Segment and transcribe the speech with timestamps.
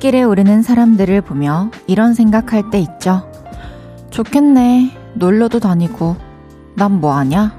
[0.00, 3.30] 여행길에 오르는 사람들을 보며 이런 생각할 때 있죠.
[4.08, 4.96] 좋겠네.
[5.14, 6.16] 놀러도 다니고.
[6.74, 7.52] 난 뭐하냐?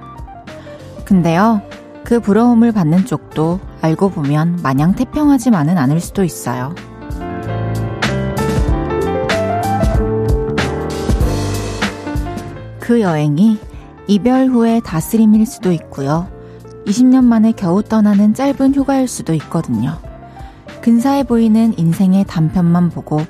[1.05, 1.61] 근데요,
[2.04, 6.73] 그 부러움을 받는 쪽도 알고 보면 마냥 태평하지만은 않을 수도 있어요.
[12.79, 13.60] 그 여행이
[14.07, 16.27] 이별 후의 다스림일 수도 있고요.
[16.87, 20.11] 20년 만에 겨우 떠나는 짧은 휴가일 수도 있거든요.
[20.81, 23.21] 근사해 보이는 인생의 단편만 보고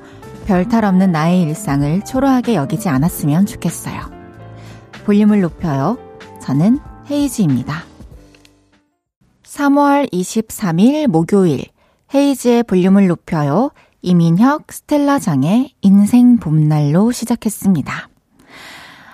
[0.45, 4.09] 별탈 없는 나의 일상을 초라하게 여기지 않았으면 좋겠어요.
[5.05, 5.97] 볼륨을 높여요.
[6.41, 6.79] 저는
[7.09, 7.83] 헤이즈입니다.
[9.43, 11.66] 3월 23일 목요일
[12.16, 13.71] 헤이즈의 볼륨을 높여요.
[14.02, 18.09] 이민혁, 스텔라장의 인생 봄날로 시작했습니다.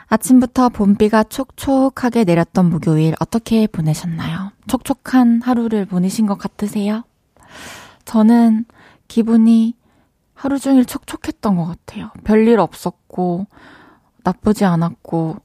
[0.10, 4.52] 아침부터 봄비가 촉촉하게 내렸던 목요일 어떻게 보내셨나요?
[4.68, 7.04] 촉촉한 하루를 보내신 것 같으세요?
[8.08, 8.64] 저는
[9.10, 9.76] 기분이
[10.34, 12.10] 하루 종일 촉촉했던 것 같아요.
[12.24, 13.48] 별일 없었고,
[14.24, 15.36] 나쁘지 않았고,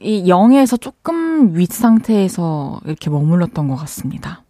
[0.00, 4.42] 이 0에서 조금 윗 상태에서 이렇게 머물렀던 것 같습니다.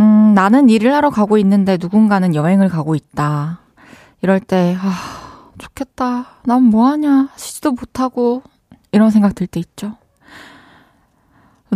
[0.00, 3.60] 음, 나는 일을 하러 가고 있는데 누군가는 여행을 가고 있다.
[4.22, 6.26] 이럴 때, 아, 좋겠다.
[6.44, 7.28] 난 뭐하냐.
[7.36, 8.42] 쉬지도 못하고.
[8.90, 9.96] 이런 생각 들 때 있죠.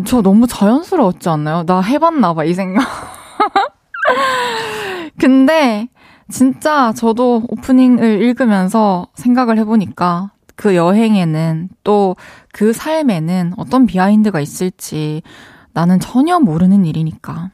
[0.05, 1.65] 저 너무 자연스러웠지 않나요?
[1.65, 3.20] 나 해봤나봐, 이 생각.
[5.19, 5.89] 근데,
[6.29, 12.15] 진짜 저도 오프닝을 읽으면서 생각을 해보니까 그 여행에는 또
[12.53, 15.23] 그 삶에는 어떤 비하인드가 있을지
[15.73, 17.51] 나는 전혀 모르는 일이니까.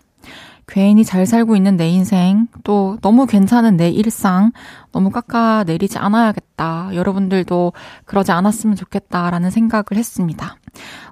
[0.69, 4.51] 괜히 잘 살고 있는 내 인생, 또 너무 괜찮은 내 일상,
[4.91, 6.91] 너무 깎아내리지 않아야겠다.
[6.93, 7.73] 여러분들도
[8.05, 10.57] 그러지 않았으면 좋겠다라는 생각을 했습니다.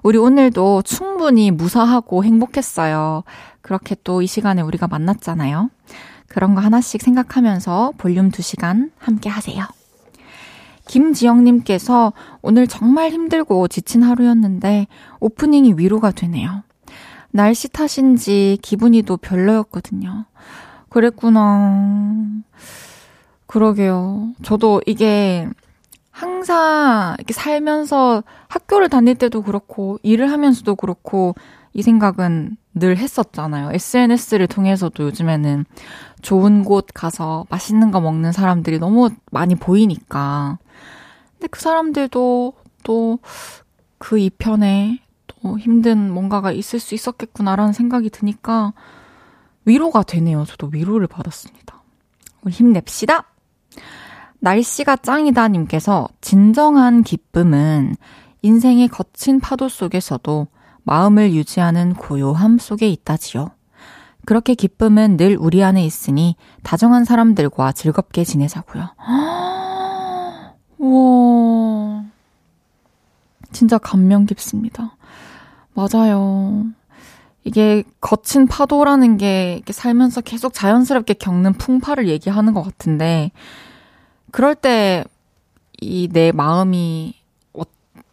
[0.03, 3.23] 우리 오늘도 충분히 무사하고 행복했어요.
[3.65, 5.71] 그렇게 또 이 시간에 우리가 만났잖아요.
[6.27, 9.65] 그런 거 하나씩 생각하면서 볼륨 2시간 함께 하세요.
[10.85, 14.85] 김지영님께서 오늘 정말 힘들고 지친 하루였는데
[15.19, 16.61] 오프닝이 위로가 되네요.
[17.31, 20.25] 날씨 탓인지 기분이 또 별로였거든요.
[20.89, 22.23] 그랬구나.
[23.47, 24.33] 그러게요.
[24.43, 25.49] 저도 이게
[26.11, 31.33] 항상 이렇게 살면서 학교를 다닐 때도 그렇고 일을 하면서도 그렇고
[31.75, 33.69] 이 생각은 늘 했었잖아요.
[33.71, 35.65] SNS를 통해서도 요즘에는
[36.23, 40.57] 좋은 곳 가서 맛있는 거 먹는 사람들이 너무 많이 보이니까.
[41.33, 42.53] 근데 그 사람들도
[42.83, 43.19] 또
[43.97, 44.99] 그 이편에
[45.43, 48.73] 어, 힘든 뭔가가 있을 수 있었겠구나라는 생각이 드니까
[49.65, 50.45] 위로가 되네요.
[50.45, 51.81] 저도 위로를 받았습니다.
[52.43, 53.25] 우리 힘냅시다!
[54.39, 57.95] 날씨가 짱이다 님께서 진정한 기쁨은
[58.43, 60.47] 인생의 거친 파도 속에서도
[60.85, 63.51] 마음을 유지하는 고요함 속에 있다지요.
[64.25, 68.89] 그렇게 기쁨은 늘 우리 안에 있으니 다정한 사람들과 즐겁게 지내자고요.
[70.79, 72.03] 우와.
[73.51, 74.95] 진짜 감명 깊습니다.
[75.73, 76.65] 맞아요.
[77.43, 83.31] 이게 거친 파도라는 게 이렇게 살면서 계속 자연스럽게 겪는 풍파를 얘기하는 것 같은데,
[84.31, 85.03] 그럴 때
[85.81, 87.13] 이 내 마음이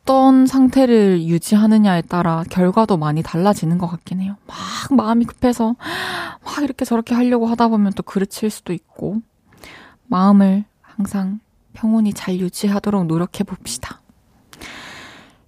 [0.03, 4.37] 어떤 상태를 유지하느냐에 따라 결과도 많이 달라지는 것 같긴 해요.
[4.47, 4.57] 막
[4.97, 5.77] 마음이 급해서
[6.45, 9.19] 막 이렇게 저렇게 하려고 하다 보면 또 그르칠 수도 있고,
[10.07, 11.39] 마음을 항상
[11.73, 14.01] 평온히 잘 유지하도록 노력해 봅시다.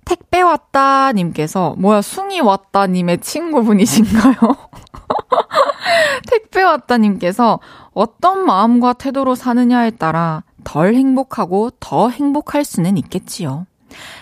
[0.05, 4.35] 택배 왔다 님께서 뭐야 숭이 왔다 님의 친구분이신가요?
[6.31, 7.59] 택배 왔다 님께서
[7.93, 13.67] 어떤 마음과 태도로 사느냐에 따라 덜 행복하고 더 행복할 수는 있겠지요.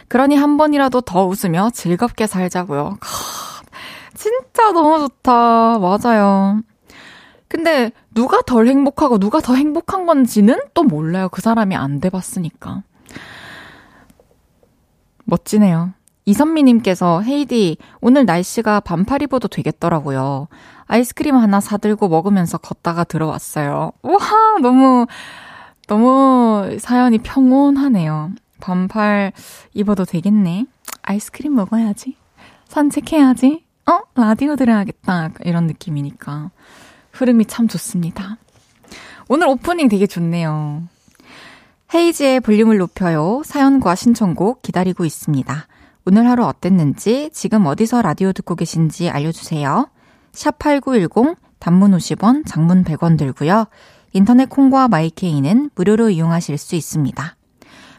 [0.09, 2.99] 그러니 한 번이라도 더 웃으며 즐겁게 살자고요.
[4.14, 5.79] 진짜 너무 좋다.
[5.79, 6.61] 맞아요.
[7.49, 11.29] 근데 누가 덜 행복하고 누가 더 행복한 건지는 또 몰라요.
[11.29, 12.82] 그 사람이 안 돼봤으니까.
[15.25, 15.93] 멋지네요.
[16.25, 20.49] 이선미님께서 헤이디 오늘 날씨가 반팔 입어도 되겠더라고요.
[20.87, 23.93] 아이스크림 하나 사들고 먹으면서 걷다가 들어왔어요.
[24.02, 24.19] 와
[24.61, 25.06] 너무
[25.88, 28.31] 너무 사연이 평온하네요.
[28.62, 29.32] 반팔
[29.75, 30.67] 입어도 되겠네.
[31.03, 32.17] 아이스크림 먹어야지.
[32.69, 33.64] 산책해야지.
[33.87, 35.32] 어 라디오 들어야겠다.
[35.44, 36.50] 이런 느낌이니까
[37.11, 38.38] 흐름이 참 좋습니다.
[39.29, 40.85] 오늘 오프닝 되게 좋네요.
[41.93, 43.43] 헤이지의 볼륨을 높여요.
[43.44, 45.67] 사연과 신청곡 기다리고 있습니다.
[46.06, 49.88] 오늘 하루 어땠는지, 지금 어디서 라디오 듣고 계신지 알려주세요.
[50.32, 53.67] 샵8910, 단문 50원, 장문 100원 들고요.
[54.12, 57.37] 인터넷 콩과 마이케이는 무료로 이용하실 수 있습니다.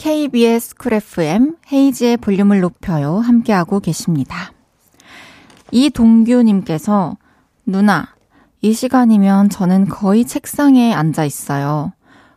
[0.00, 3.18] KBS 쿨 FM 헤이지의 볼륨을 높여요.
[3.18, 4.50] 함께하고 계십니다.
[5.70, 7.18] 이동규님께서
[7.66, 8.08] 누나,
[8.62, 11.92] 이 시간이면 저는 거의 책상에 앉아 있어요.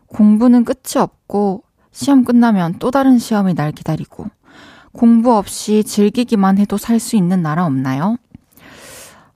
[0.07, 1.63] 공부는 끝이 없고
[1.93, 4.25] 시험 끝나면 또 다른 시험이 날 기다리고
[4.91, 8.17] 공부 없이 즐기기만 해도 살 수 있는 나라 없나요?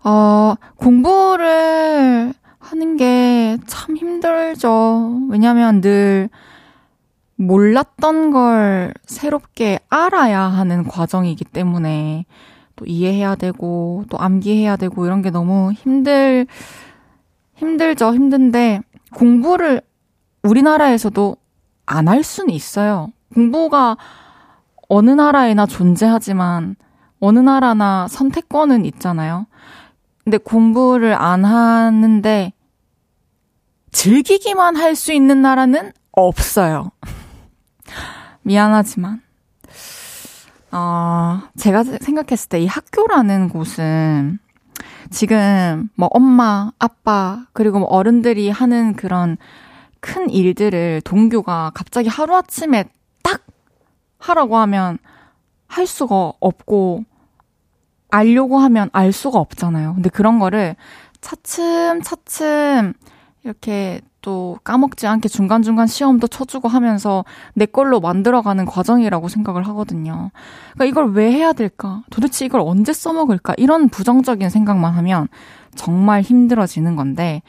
[0.04, 5.22] 어, 공부를 하는 게 참 힘들죠.
[5.30, 6.30] 왜냐면 늘
[7.38, 12.26] 몰랐던 걸 새롭게 알아야 하는 과정이기 때문에
[12.76, 16.46] 또 이해해야 되고 또 암기해야 되고 이런 게 너무 힘들,
[17.56, 18.14] 힘들죠.
[18.14, 18.82] 힘든데
[19.16, 19.82] 공부를
[20.44, 21.38] 우리나라에서도
[21.86, 23.12] 안 할 수는 있어요.
[23.34, 23.98] 공부가
[24.90, 26.76] 어느 나라에나 존재하지만
[27.20, 29.48] 어느 나라나 선택권은 있잖아요.
[30.24, 32.52] 근데 공부를 안 하는데
[33.92, 36.92] 즐기기만 할 수 있는 나라는 없어요.
[38.42, 39.22] 미안하지만.
[40.72, 44.40] 어, 제가 생각했을 때 이 학교라는 곳은
[45.10, 49.38] 지금 뭐 엄마, 아빠, 그리고 뭐 어른들이 하는 그런
[50.02, 52.86] 큰 일들을 동교가 갑자기 하루아침에
[53.24, 53.42] 딱
[54.20, 54.98] 하라고 하면
[55.68, 57.04] 할 수가 없고
[58.10, 59.96] 알려고 하면 알 수가 없잖아요.
[59.96, 60.76] 근데 그런 거를
[61.22, 62.94] 차츰차츰
[63.44, 70.32] 이렇게 또 까먹지 않게 중간중간 시험도 쳐주고 하면서 내 걸로 만들어가는 과정이라고 생각을 하거든요.
[70.74, 72.04] 그러니까 이걸 왜 해야 될까?
[72.10, 73.54] 도대체 이걸 언제 써먹을까?
[73.56, 75.30] 이런 부정적인 생각만 하면
[75.76, 77.42] 정말 힘들어지는 건데,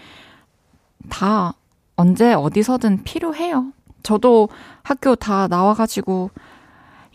[1.08, 1.54] 다
[1.96, 3.72] 언제 어디서든 필요해요.
[4.04, 4.48] 저도
[4.84, 6.31] 학교 다 나와가지고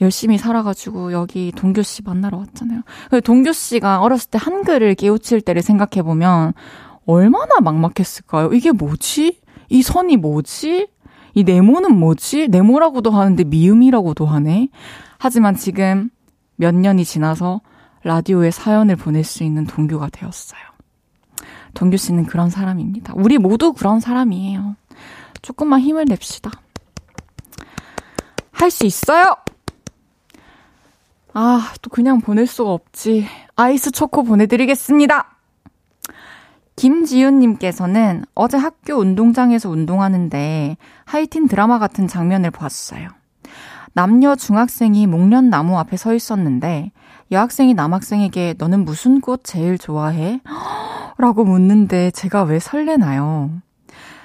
[0.02, 2.82] 열심히 살아가지고 여기 동교 씨 만나러 왔잖아요.
[3.24, 6.52] 동교 씨가 어렸을 때 한글을 깨우칠 때를 생각해 보면
[7.06, 8.52] 얼마나 막막했을까요?
[8.52, 9.42] 이게 뭐지?
[9.70, 10.88] 이 선이 뭐지?
[11.36, 12.48] 이 네모는 뭐지?
[12.50, 14.70] 네모라고도 하는데 미음이라고도 하네.
[15.18, 16.10] 하지만 지금
[16.56, 17.62] 몇 년이 지나서
[18.04, 20.62] 라디오에 사연을 보낼 수 있는 동교가 되었어요.
[21.74, 23.14] 동교 씨는 그런 사람입니다.
[23.16, 24.76] 우리 모두 그런 사람이에요.
[25.42, 26.52] 조금만 힘을 냅시다.
[28.52, 29.36] 할 수 있어요!
[31.34, 33.26] 아, 또 그냥 보낼 수가 없지.
[33.56, 35.33] 아이스 초코 보내드리겠습니다.
[36.76, 43.10] 김지윤님께서는 어제 학교 운동장에서 운동하는데 하이틴 드라마 같은 장면을 봤어요.
[43.94, 46.92] 남녀 중학생이 목련나무 앞에 서 있었는데
[47.32, 50.42] 여학생이 남학생에게 너는 무슨 꽃 제일 좋아해?
[51.18, 53.52] 라고 묻는데 제가 왜 설레나요?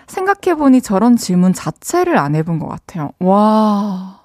[0.06, 3.10] 생각해보니 저런 질문 자체를 안 해본 것 같아요.
[3.20, 4.20] 와.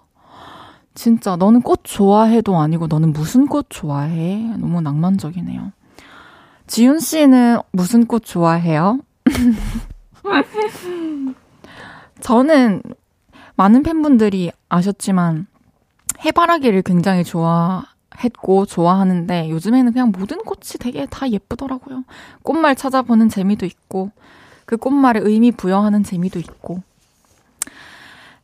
[0.95, 4.37] 진짜 너는 꽃 좋아해도 아니고 너는 무슨 꽃 좋아해?
[4.57, 5.71] 너무 낭만적이네요.
[6.67, 8.99] 지윤 씨는 무슨 꽃 좋아해요?
[12.21, 12.81] 저는
[13.55, 15.47] 많은 팬분들이 아셨지만
[16.25, 22.03] 해바라기를 굉장히 좋아했고 좋아하는데 요즘에는 그냥 모든 꽃이 되게 다 예쁘더라고요.
[22.41, 24.11] 꽃말 찾아보는 재미도 있고
[24.65, 26.81] 그 꽃말에 의미 부여하는 재미도 있고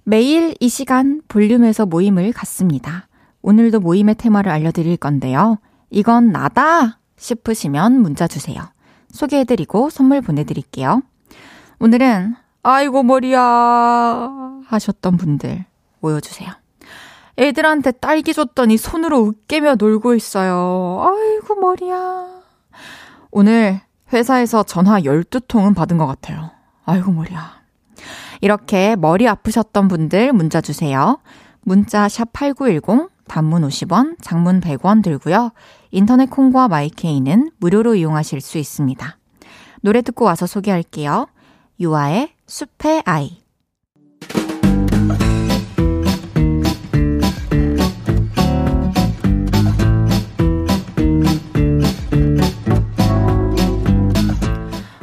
[0.04, 3.08] 매일 이 시간 볼륨에서 모임을 갖습니다.
[3.42, 5.60] 오늘도 모임의 테마를 알려드릴 건데요.
[5.90, 8.64] 이건 나다 싶으시면 문자 주세요.
[9.12, 11.02] 소개해드리고 선물 보내드릴게요.
[11.80, 13.42] 오늘은 아이고 머리야
[14.66, 15.66] 하셨던 분들
[16.00, 16.50] 모여주세요.
[17.38, 21.02] 애들한테 딸기 줬더니 손으로 으깨며 놀고 있어요.
[21.06, 22.28] 아이고 머리야.
[23.32, 26.52] 오늘 회사에서 전화 12통은 받은 것 같아요.
[26.86, 27.60] 아이고 머리야.
[28.42, 31.20] 이렇게 머리 아프셨던 분들 문자 주세요.
[31.62, 35.52] 문자 샵 8910, 단문 50원, 장문 100원 들고요.
[35.92, 39.18] 인터넷 콩과 마이케이는 무료로 이용하실 수 있습니다.
[39.82, 41.28] 노래 듣고 와서 소개할게요.
[41.80, 43.40] 유아의 숲의 아이.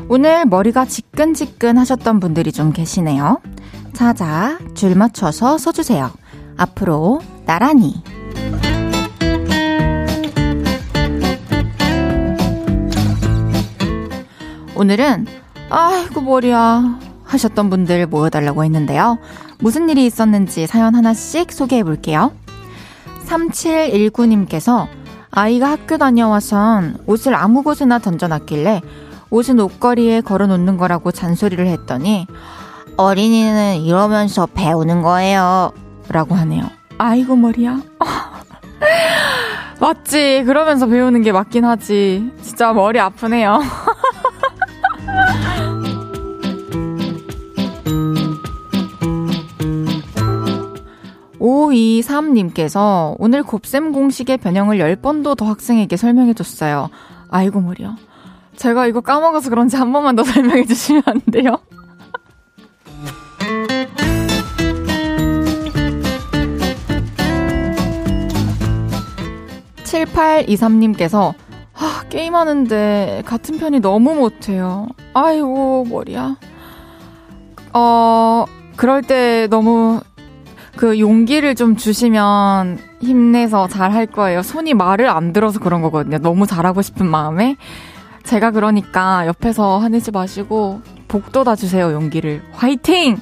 [0.08, 3.40] 오늘 머리가 지끈지끈 하셨던 분들이 좀 계시네요.
[3.92, 6.10] 자자, 줄 맞춰서 서주세요.
[6.56, 8.02] 앞으로 나란히.
[14.76, 15.26] 오늘은
[15.70, 19.18] 아이고 머리야 하셨던 분들 모여달라고 했는데요.
[19.58, 22.32] 무슨 일이 있었는지 사연 하나씩 소개해 볼게요.
[23.26, 24.86] 3719님께서
[25.30, 28.82] 아이가 학교 다녀와선 옷을 아무 곳에나 던져놨길래
[29.30, 32.26] 옷은 옷걸이에 걸어 놓는 거라고 잔소리를 했더니
[32.96, 35.72] 어린이는 이러면서 배우는 거예요.
[36.08, 36.70] 라고 하네요.
[36.98, 37.80] 아이고, 머리야.
[39.80, 40.44] 맞지.
[40.46, 42.30] 그러면서 배우는 게 맞긴 하지.
[42.40, 43.60] 진짜 머리 아프네요.
[51.46, 56.90] 523님께서 오늘 곱셈 공식의 변형을 10번도 더 학생에게 설명해 줬어요.
[57.28, 57.96] 아이고, 머리야.
[58.56, 61.58] 제가 이거 까먹어서 그런지 한 번만 더 설명해 주시면 안 돼요?
[69.84, 71.34] 7823님께서
[71.78, 74.88] 아, 게임하는데 같은 편이 너무 못해요.
[75.14, 76.36] 아이고, 머리야.
[77.72, 78.44] 어,
[78.76, 80.00] 그럴 때 너무
[80.76, 84.42] 그 용기를 좀 주시면 힘내서 잘 할 거예요.
[84.42, 86.18] 손이 말을 안 들어서 그런 거거든요.
[86.18, 87.56] 너무 잘하고 싶은 마음에.
[88.24, 92.42] 제가 그러니까 옆에서 화내지 마시고 복돋아 주세요, 용기를.
[92.52, 93.18] 화이팅!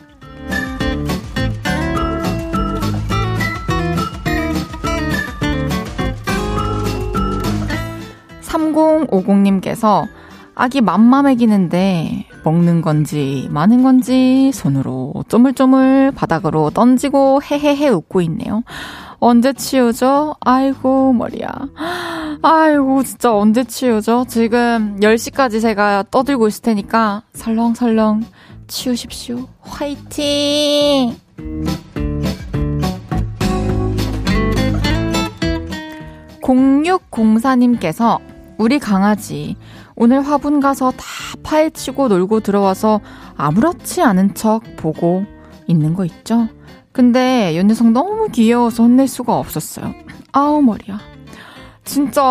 [8.43, 10.07] 3050님께서
[10.55, 18.63] 아기 맘마 먹이는데 먹는 건지 마는 건지 손으로 쪼물쪼물 바닥으로 던지고 헤헤헤 웃고 있네요.
[19.19, 20.37] 언제 치우죠?
[20.41, 21.49] 아이고 머리야.
[22.43, 24.27] 아이고 진짜 언제 치우죠?
[24.29, 28.25] 지금 10시까지 제가 떠들고 있을 테니까 설렁설렁
[28.67, 29.49] 치우십시오.
[29.63, 31.17] 화이팅!
[36.43, 38.21] 0604님께서
[38.59, 39.57] 우리 강아지
[39.97, 41.05] 오늘 화분 가서 다
[41.43, 43.01] 파헤치고 놀고 들어와서
[43.37, 45.25] 아무렇지 않은 척 보고
[45.67, 46.49] 있는 거 있죠?
[46.93, 49.95] 근데 연녀성 너무 귀여워서 혼낼 수가 없었어요.
[50.33, 50.99] 아우 머리야.
[51.85, 52.23] 진짜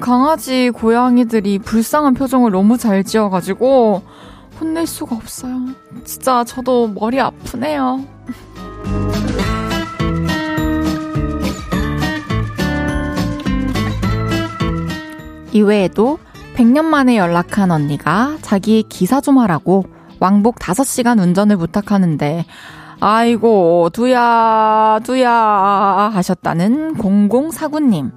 [0.00, 4.02] 강아지 고양이들이 불쌍한 표정을 너무 잘 지어가지고
[4.60, 5.54] 혼낼 수가 없어요.
[6.04, 8.04] 진짜 저도 머리 아프네요.
[15.52, 16.18] 이외에도
[16.54, 19.84] 100년 만에 연락한 언니가 자기 기사 좀 하라고
[20.20, 22.44] 왕복 5시간 운전을 부탁하는데
[23.00, 25.32] 아이고 두야 두야
[26.12, 28.12] 하셨다는 0049님.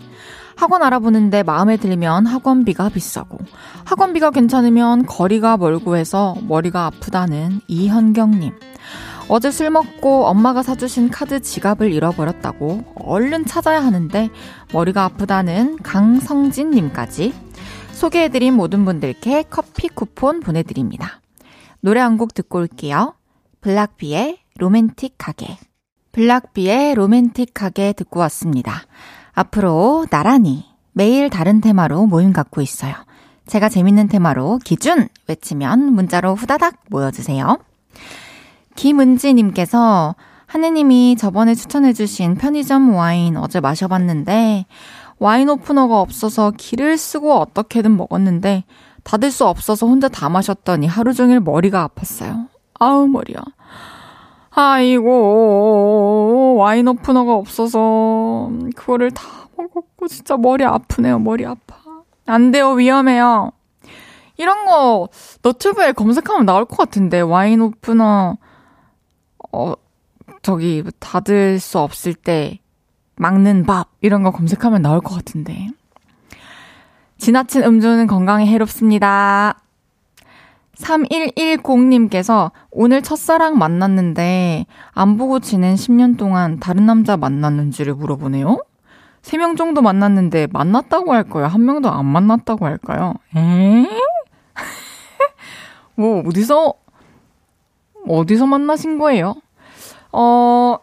[0.57, 3.39] 학원 알아보는데 마음에 들면 학원비가 비싸고
[3.83, 8.53] 학원비가 괜찮으면 거리가 멀고 해서 머리가 아프다는 이현경님.
[9.27, 14.29] 어제 술 먹고 엄마가 사주신 카드 지갑을 잃어버렸다고 얼른 찾아야 하는데
[14.71, 17.33] 머리가 아프다는 강성진님까지
[17.95, 21.21] 소개해드린 모든 분들께 커피 쿠폰 보내드립니다.
[21.79, 23.15] 노래 한 곡 듣고 올게요.
[23.61, 25.57] 블락비의 로맨틱하게.
[26.11, 28.83] 블락비의 로맨틱하게 듣고 왔습니다.
[29.33, 32.93] 앞으로 나란히 매일 다른 테마로 모임 갖고 있어요.
[33.47, 37.57] 제가 재밌는 테마로 기준 외치면 문자로 후다닥 모여주세요.
[38.75, 40.15] 김은지님께서
[40.47, 44.65] 하느님이 저번에 추천해주신 편의점 와인 어제 마셔봤는데
[45.19, 48.65] 와인 오프너가 없어서 기를 쓰고 어떻게든 먹었는데
[49.03, 52.47] 닫을 수 없어서 혼자 다 마셨더니 하루 종일 머리가 아팠어요.
[52.79, 53.37] 아우 머리야.
[54.51, 59.23] 아이고 와인 오프너가 없어서 그거를 다
[59.57, 61.19] 먹었고 진짜 머리 아프네요.
[61.19, 61.75] 머리 아파.
[62.25, 62.71] 안 돼요.
[62.71, 63.51] 위험해요.
[64.37, 65.07] 이런 거
[65.43, 68.37] 너튜브에 검색하면 나올 것 같은데 와인 오프너
[69.53, 69.73] 어,
[70.41, 72.59] 저기, 닫을 수 없을 때
[73.15, 75.69] 막는 밥, 이런 거 검색하면 나올 것 같은데.
[77.17, 79.59] 지나친 음주는 건강에 해롭습니다.
[80.75, 88.57] 3110님께서 오늘 첫사랑 만났는데 안 보고 지낸 10년 동안 다른 남자 만났는지를 물어보네요.
[89.21, 91.47] 3명 정도 만났는데 만났다고 할까요?
[91.47, 93.13] 한 명도 안 만났다고 할까요?
[93.35, 93.87] 에?
[95.95, 96.73] 뭐, 어디서,
[98.07, 99.35] 어디서 만나신 거예요?
[100.11, 100.77] 어,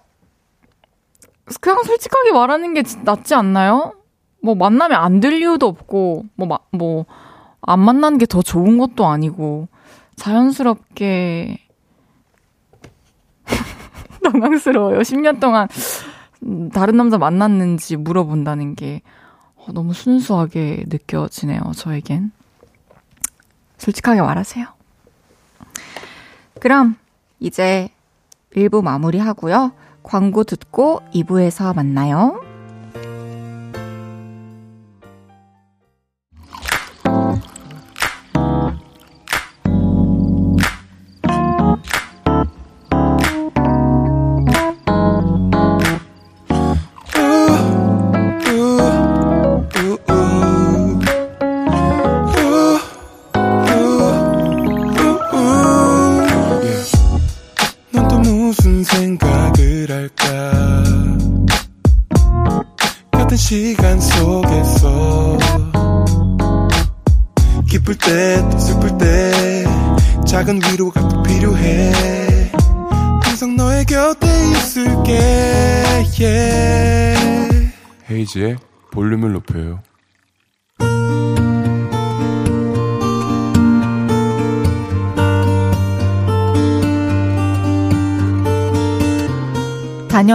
[1.61, 3.95] 그냥 솔직하게 말하는 게 낫지 않나요?
[4.43, 7.07] 뭐 만나면 안 될 이유도 없고, 뭐, 마, 뭐,
[7.61, 9.69] 안 만나는 게더 좋은 것도 아니고,
[10.17, 11.59] 자연스럽게,
[14.25, 14.99] 당황스러워요.
[15.01, 15.69] 10년 동안
[16.73, 19.03] 다른 남자 만났는지 물어본다는 게
[19.57, 22.33] 어, 너무 순수하게 느껴지네요, 저에겐.
[23.79, 24.67] 솔직하게 말하세요.
[26.61, 26.97] 그럼,
[27.41, 27.89] 이제
[28.55, 29.73] 1부 마무리하고요.
[30.03, 32.41] 광고 듣고 2부에서 만나요.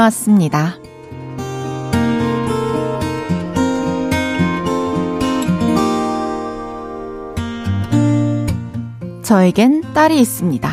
[0.08, 0.76] 다녀왔습니다.
[9.24, 10.72] 저에겐 딸이 있습니다.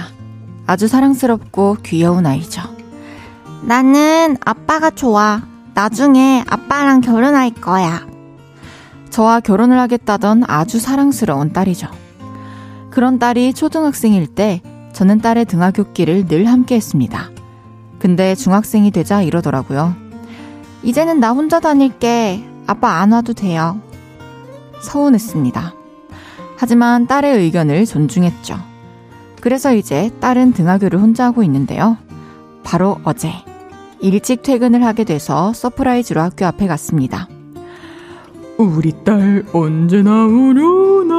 [0.66, 2.62] 아주 사랑스럽고 귀여운 아이죠.
[3.62, 5.42] 나는 아빠가 좋아.
[5.74, 8.06] 나중에 아빠랑 결혼할 거야.
[9.10, 11.88] 저와 결혼을 하겠다던 아주 사랑스러운 딸이죠.
[12.90, 14.62] 그런 딸이 초등학생일 때
[14.92, 17.33] 저는 딸의 등하굣길을 늘 함께 했습니다.
[18.04, 19.94] 근데 중학생이 되자 이러더라고요.
[20.82, 22.46] 이제는 나 혼자 다닐게.
[22.66, 23.80] 아빠 안 와도 돼요.
[24.82, 25.72] 서운했습니다.
[26.58, 28.58] 하지만 딸의 의견을 존중했죠.
[29.40, 31.96] 그래서 이제 딸은 등하교를 혼자 하고 있는데요.
[32.62, 33.30] 바로 어제
[34.00, 37.26] 일찍 퇴근을 하게 돼서 surprise로 학교 앞에 갔습니다.
[38.58, 41.14] 우리 딸 언제 나오려나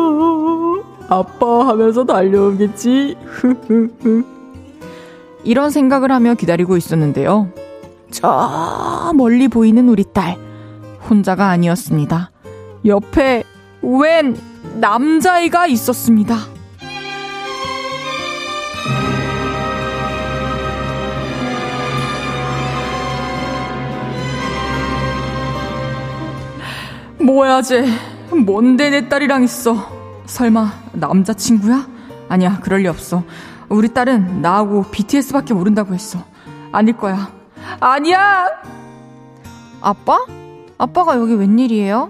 [1.09, 3.15] 아빠 하면서 달려오겠지
[5.45, 7.49] 이런 생각을 하며 기다리고 있었는데요.
[8.11, 10.37] 저 멀리 보이는 우리 딸
[11.09, 12.31] 혼자가 아니었습니다.
[12.85, 13.43] 옆에
[13.81, 14.35] 웬
[14.79, 16.35] 남자애가 있었습니다.
[27.19, 27.85] 뭐야, 쟤.
[28.45, 29.75] 뭔데 내 딸이랑 있어.
[30.25, 31.87] 설마, 남자친구야?
[32.29, 33.23] 아니야, 그럴 리 없어.
[33.69, 36.19] 우리 딸은 나하고 BTS밖에 모른다고 했어.
[36.71, 37.29] 아닐 거야.
[37.79, 38.47] 아니야!
[39.81, 40.25] 아빠?
[40.77, 42.09] 아빠가 여기 웬일이에요?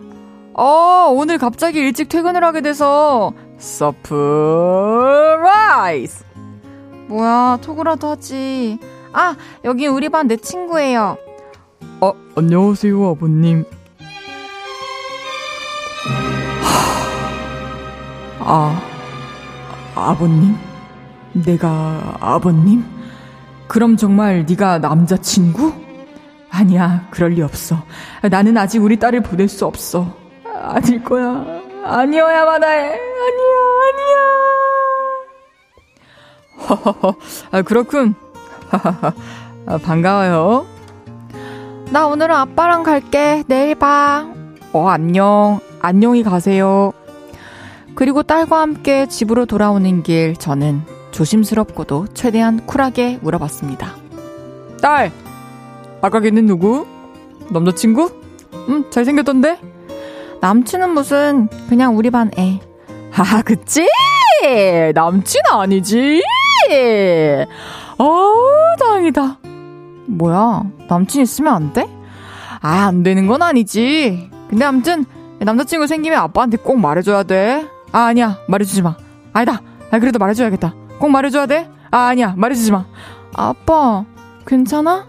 [0.53, 4.15] 어, 오늘 갑자기 일찍 퇴근을 하게 돼서 surprise.
[7.07, 8.79] 뭐야, 톡이라도 하지.
[9.13, 11.17] 아, 여기 우리 반 내 친구예요.
[12.01, 13.63] 어, 안녕하세요, 아버님.
[18.39, 18.79] 아,
[19.95, 20.55] 아버님?
[21.43, 22.83] 내가 아버님?
[23.67, 25.73] 그럼 정말 네가 남자친구?
[26.49, 27.77] 아니야, 그럴 리 없어.
[28.29, 30.15] 나는 아직 우리 딸을 보낼 수 없어.
[30.45, 31.45] 아닐 거야.
[31.83, 32.67] 아니어야만 해.
[32.67, 32.97] 아니야,
[33.83, 34.15] 아니야.
[36.69, 37.15] 허허허.
[37.51, 38.15] 아, 그렇군.
[38.71, 40.65] 아, 반가워요.
[41.91, 43.43] 나 오늘은 아빠랑 갈게.
[43.47, 44.25] 내일 봐.
[44.71, 45.59] 어, 안녕.
[45.81, 46.93] 안녕히 가세요.
[47.95, 53.95] 그리고 딸과 함께 집으로 돌아오는 길 저는 조심스럽고도 최대한 쿨하게 물어봤습니다.
[54.81, 55.13] 딸!
[56.01, 56.85] 아까 걔는 누구?
[57.49, 58.11] 남자친구?
[58.67, 59.57] 응, 잘생겼던데?
[60.41, 62.59] 남친은 무슨 그냥 우리 반 애.
[63.13, 63.87] 아, 그치?
[64.93, 66.21] 남친 아니지?
[67.97, 68.33] 어,
[68.77, 69.39] 다행이다.
[70.07, 71.87] 뭐야, 남친 있으면 안 돼?
[72.61, 74.29] 아, 안 되는 건 아니지.
[74.49, 75.05] 근데 아무튼
[75.39, 77.65] 남자친구 생기면 아빠한테 꼭 말해줘야 돼.
[77.93, 78.37] 아, 아니야.
[78.49, 78.97] 말해주지 마.
[79.31, 79.61] 아니다.
[79.91, 80.73] 아, 그래도 말해줘야겠다.
[80.99, 81.69] 꼭 말해줘야 돼?
[81.91, 82.33] 아, 아니야.
[82.37, 82.85] 말해주지 마.
[83.33, 84.05] 아빠,
[84.45, 85.07] 괜찮아?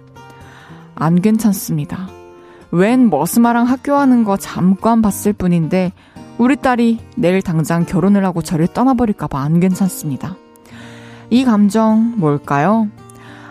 [0.95, 2.09] 안 괜찮습니다.
[2.71, 5.93] 웬 머스마랑 학교하는 거 잠깐 봤을 뿐인데
[6.39, 10.37] 우리 딸이 내일 당장 결혼을 하고 저를 떠나버릴까봐 안 괜찮습니다.
[11.31, 12.89] 이 감정 뭘까요?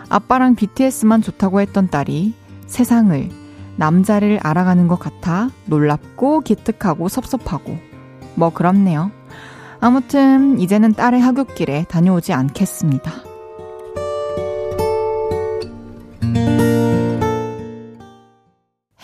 [0.08, 2.34] 아빠랑 BTS만 좋다고 했던 딸이
[2.66, 3.28] 세상을,
[3.76, 7.78] 남자를 알아가는 것 같아 놀랍고 기특하고 섭섭하고
[8.34, 9.10] 뭐 그렇네요.
[9.86, 13.12] 아무튼 이제는 딸의 하굣길에 다녀오지 않겠습니다.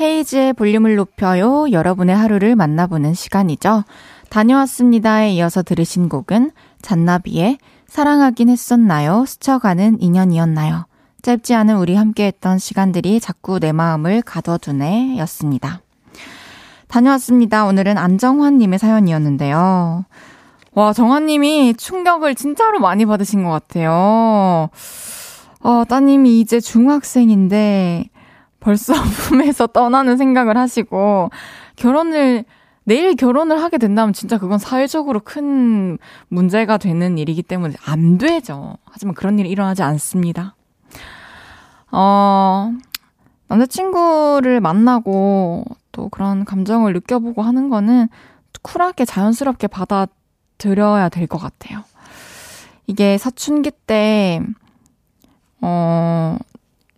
[0.01, 1.71] 헤이즈의 볼륨을 높여요.
[1.71, 3.85] 여러분의 하루를 만나보는 시간이죠.
[4.29, 9.25] 다녀왔습니다에 이어서 들으신 곡은 잔나비의 사랑하긴 했었나요?
[9.25, 10.87] 스쳐가는 인연이었나요?
[11.23, 15.81] 짧지 않은 우리 함께했던 시간들이 자꾸 내 마음을 가둬두네 였습니다.
[16.88, 17.66] 다녀왔습니다.
[17.66, 20.07] 오늘은 안정환님의 사연이었는데요.
[20.74, 24.70] 와, 정환님이 충격을 진짜로 많이 받으신 것 같아요.
[25.61, 28.08] 어, 따님이 이제 중학생인데
[28.58, 28.94] 벌써
[29.28, 31.30] 품에서 떠나는 생각을 하시고
[31.76, 32.44] 결혼을
[32.85, 38.76] 내일 결혼을 하게 된다면 진짜 그건 사회적으로 큰 문제가 되는 일이기 때문에 안 되죠.
[38.87, 40.56] 하지만 그런 일이 일어나지 않습니다.
[41.92, 42.72] 어,
[43.48, 48.08] 남자친구를 만나고 또 그런 감정을 느껴보고 하는 거는
[48.62, 50.06] 쿨하게 자연스럽게 받아
[50.62, 51.83] 들여야 될 것 같아요.
[52.87, 54.40] 이게 사춘기 때,
[55.61, 56.37] 어,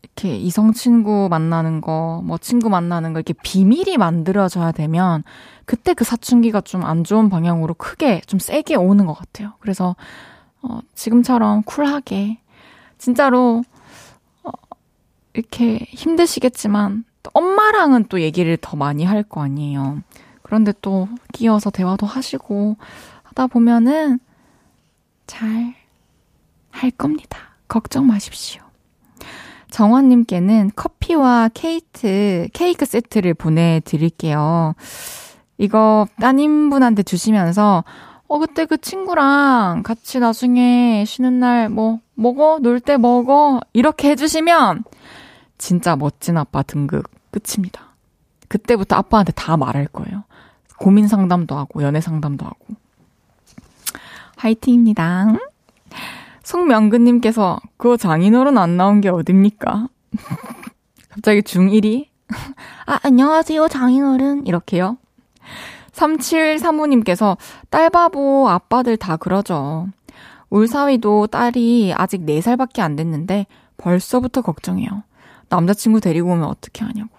[0.02, 5.24] 이렇게 이성 친구 만나는 거, 뭐 친구 만나는 거 이렇게 비밀이 만들어져야 되면
[5.64, 9.54] 그때 그 사춘기가 좀 안 좋은 방향으로 크게 좀 세게 오는 것 같아요.
[9.60, 9.96] 그래서
[10.62, 12.38] 어, 지금처럼 쿨하게
[12.98, 13.62] 진짜로
[14.44, 14.50] 어,
[15.34, 20.02] 이렇게 힘드시겠지만, 엄마랑은 또 얘기를 더 많이 할 거 아니에요.
[20.42, 22.76] 그런데 또 끼어서 대화도 하시고
[23.34, 24.18] 하다 보면은
[25.26, 25.74] 잘
[26.74, 27.38] 할 겁니다.
[27.68, 28.60] 걱정 마십시오.
[29.70, 34.74] 정원님께는 커피와 케이트, 케이크 세트를 보내드릴게요.
[35.56, 37.84] 이거 따님분한테 주시면서,
[38.26, 42.58] 어, 그때 그 친구랑 같이 나중에 쉬는 날 뭐, 먹어?
[42.60, 43.60] 놀 때 먹어?
[43.72, 44.82] 이렇게 해주시면,
[45.56, 47.94] 진짜 멋진 아빠 등급 끝입니다.
[48.48, 50.24] 그때부터 아빠한테 다 말할 거예요.
[50.78, 52.83] 고민 상담도 하고, 연애 상담도 하고.
[54.44, 55.36] 화이팅입니다.
[56.42, 59.88] 송명근님께서 그거 장인어른 안 나온 게 어딥니까?
[61.08, 62.08] 갑자기 중1이?
[62.86, 64.46] 아, 안녕하세요, 장인어른.
[64.46, 64.98] 이렇게요.
[65.92, 67.38] 3735님께서
[67.70, 69.88] 딸 바보 아빠들 다 그러죠.
[70.50, 73.46] 울사위도 딸이 아직 4살밖에 안 됐는데
[73.78, 75.04] 벌써부터 걱정해요.
[75.48, 77.10] 남자친구 데리고 오면 어떻게 하냐고.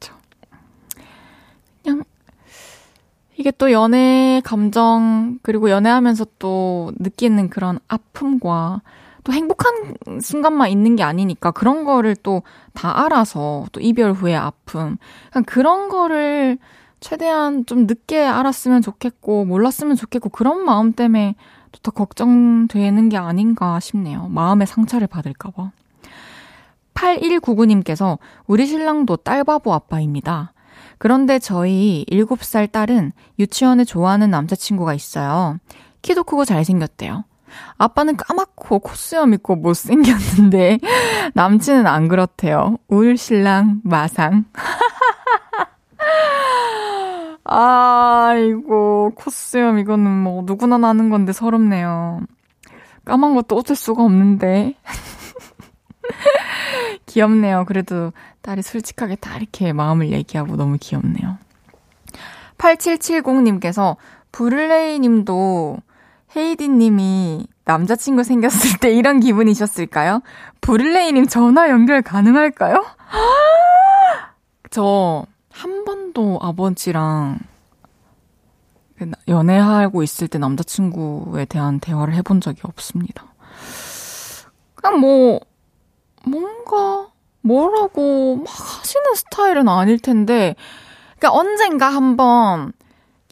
[0.00, 0.14] 그쵸.
[1.82, 2.04] 그냥
[3.36, 8.82] 이게 또 연애 감정 그리고 연애하면서 또 느끼는 그런 아픔과
[9.24, 12.42] 또 행복한 순간만 있는 게 아니니까 그런 거를 또
[12.74, 14.98] 다 알아서 또 이별 후의 아픔
[15.32, 16.58] 그냥 그런 거를
[17.00, 21.36] 최대한 좀 늦게 알았으면 좋겠고 몰랐으면 좋겠고 그런 마음 때문에
[21.72, 24.28] 또더 걱정되는 게 아닌가 싶네요.
[24.28, 25.70] 마음의 상처를 받을까 봐.
[26.94, 30.52] 8199님께서 우리 신랑도 딸바보 아빠입니다.
[31.04, 35.58] 그런데 저희 7살 딸은 유치원에 좋아하는 남자친구가 있어요.
[36.00, 37.24] 키도 크고 잘생겼대요.
[37.76, 40.78] 아빠는 까맣고 코수염 있고 못생겼는데
[41.34, 42.78] 남친은 안 그렇대요.
[42.88, 44.46] 울 신랑 마상.
[47.44, 52.22] 아이고 코수염 이거는 뭐 누구나 나는 건데 서럽네요.
[53.04, 54.72] 까만 것도 어쩔 수가 없는데.
[57.04, 57.66] 귀엽네요.
[57.66, 58.14] 그래도
[58.44, 61.38] 딸이 솔직하게 다 이렇게 마음을 얘기하고 너무 귀엽네요.
[62.58, 63.96] 8770님께서
[64.32, 65.78] 브를레이 님도
[66.36, 70.22] 헤이디 님이 남자친구 생겼을 때 이런 기분이셨을까요?
[70.60, 72.84] 브를레이 님 전화 연결 가능할까요?
[74.70, 77.38] 저 한 번도 아버지랑
[78.98, 83.24] 그 연애하고 있을 때 남자친구에 대한 대화를 해본 적이 없습니다.
[84.74, 85.40] 그냥 뭐,
[86.24, 87.08] 뭔가,
[87.44, 90.56] 뭐라고 막 하시는 스타일은 아닐 텐데,
[91.18, 92.72] 그러니까 언젠가 한번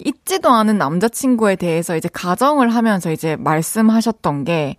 [0.05, 4.77] 있지도 않은 남자친구에 대해서 이제 가정을 하면서 이제 말씀하셨던 게,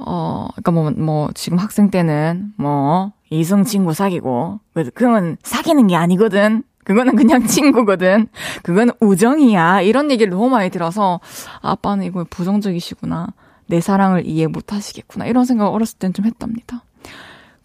[0.00, 4.60] 어, 그니까 뭐, 뭐, 지금 학생 때는 뭐, 이성 친구 사귀고,
[4.94, 6.62] 그건 사귀는 게 아니거든.
[6.84, 8.28] 그거는 그냥 친구거든.
[8.62, 9.82] 그건 우정이야.
[9.82, 11.20] 이런 얘기를 너무 많이 들어서,
[11.60, 13.28] 아빠는 이거 부정적이시구나.
[13.66, 15.26] 내 사랑을 이해 못 하시겠구나.
[15.26, 16.84] 이런 생각 어렸을 땐 좀 했답니다.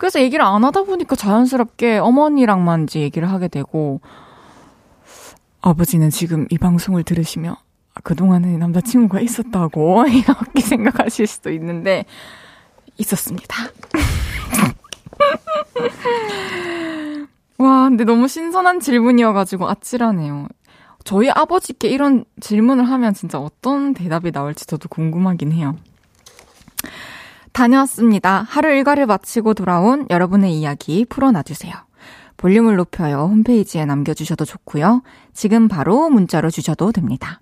[0.04, 4.02] 그래서 얘기를 안 하다 보니까 자연스럽게 어머니랑만 이제 얘기를 하게 되고,
[5.62, 12.04] 아버지는 지금 이 방송을 들으시며, 아, 그동안에 남자친구가 있었다고, 이렇게 생각하실 수도 있는데,
[12.98, 13.56] 있었습니다.
[17.60, 20.50] 와, 근데 너무 신선한 질문이어가지고 아찔하네요.
[21.06, 25.78] 저희 아버지께 이런 질문을 하면 진짜 어떤 대답이 나올지 저도 궁금하긴 해요.
[27.54, 28.46] 다녀왔습니다.
[28.48, 31.74] 하루 일과를 마치고 돌아온 여러분의 이야기 풀어놔주세요.
[32.38, 33.28] 볼륨을 높여요.
[33.32, 35.04] 홈페이지에 남겨주셔도 좋고요.
[35.34, 37.42] 지금 바로 문자로 주셔도 됩니다.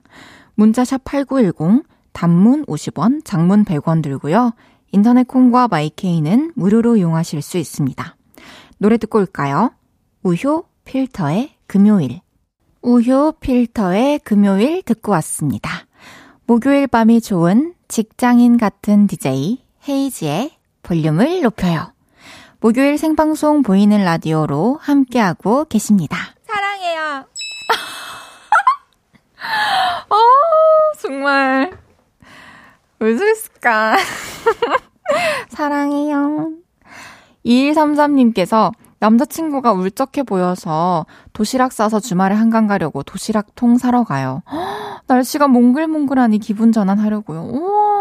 [0.56, 4.54] 문자샵 8910, 단문 50원, 장문 100원 들고요.
[4.92, 8.16] 인터넷 콩과 마이케이는 무료로 이용하실 수 있습니다.
[8.78, 9.72] 노래 듣고 올까요?
[10.24, 12.20] 우효 필터의 금요일.
[12.82, 15.70] 우효 필터의 금요일 듣고 왔습니다.
[16.46, 20.52] 목요일 밤이 좋은 직장인 같은 DJ 헤이지의
[20.84, 21.94] 볼륨을 높여요.
[22.60, 26.18] 목요일 생방송 보이는 라디오로 함께하고 계십니다.
[26.46, 27.26] 사랑해요.
[30.10, 30.18] 어,
[31.00, 31.72] 정말.
[33.00, 33.98] 왜 저랬을까?
[35.50, 36.52] 사랑해요.
[37.46, 44.44] 2133님께서 남자친구가 울적해 보여서 도시락 싸서 주말에 한강 가려고 도시락통 사러 가요.
[44.52, 47.42] 허, 날씨가 몽글몽글하니 기분 전환하려고요.
[47.42, 48.01] 우와.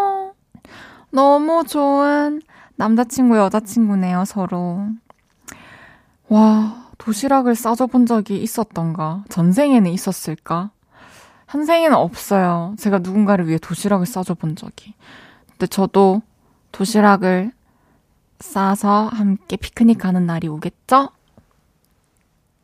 [1.10, 2.40] 너무 좋은
[2.76, 4.86] 남자친구, 여자친구네요, 서로.
[6.28, 9.24] 와, 도시락을 싸줘 본 적이 있었던가?
[9.28, 10.70] 전생에는 있었을까?
[11.46, 12.74] 한생에는 없어요.
[12.78, 14.94] 제가 누군가를 위해 도시락을 싸줘 본 적이.
[15.50, 16.22] 근데 저도
[16.72, 17.52] 도시락을
[18.38, 21.10] 싸서 함께 피크닉 가는 날이 오겠죠?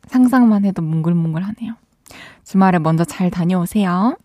[0.07, 1.75] 상상만 해도 몽글몽글하네요.
[2.45, 4.17] 주말에 먼저 잘 다녀오세요.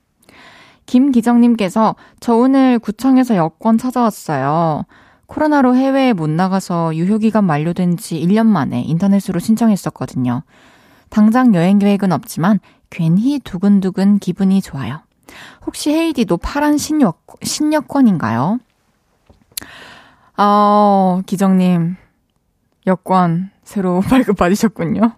[0.91, 4.84] 김기정님께서 저 오늘 구청에서 여권 찾아왔어요.
[5.25, 10.43] 코로나로 해외에 못 나가서 유효기간 만료된 지 1년 만에 인터넷으로 신청했었거든요.
[11.10, 14.99] 당장 여행 계획은 없지만 괜히 두근두근 기분이 좋아요.
[15.65, 18.60] 혹시 헤이디도 파란 신여, 신여권인가요?
[20.36, 21.95] 아, 기정님,
[22.86, 25.13] 여권 새로 발급받으셨군요.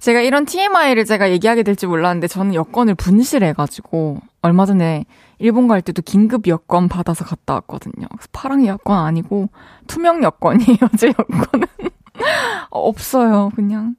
[0.00, 5.04] 제가 이런 TMI를 제가 얘기하게 될지 몰랐는데 저는 여권을 분실해가지고 얼마 전에
[5.38, 8.06] 일본 갈 때도 긴급 여권 받아서 갔다 왔거든요.
[8.32, 9.48] 파랑 여권 아니고
[9.86, 10.78] 투명 여권이에요.
[10.98, 11.66] 제 여권은
[12.70, 13.50] 없어요.
[13.54, 13.96] 그냥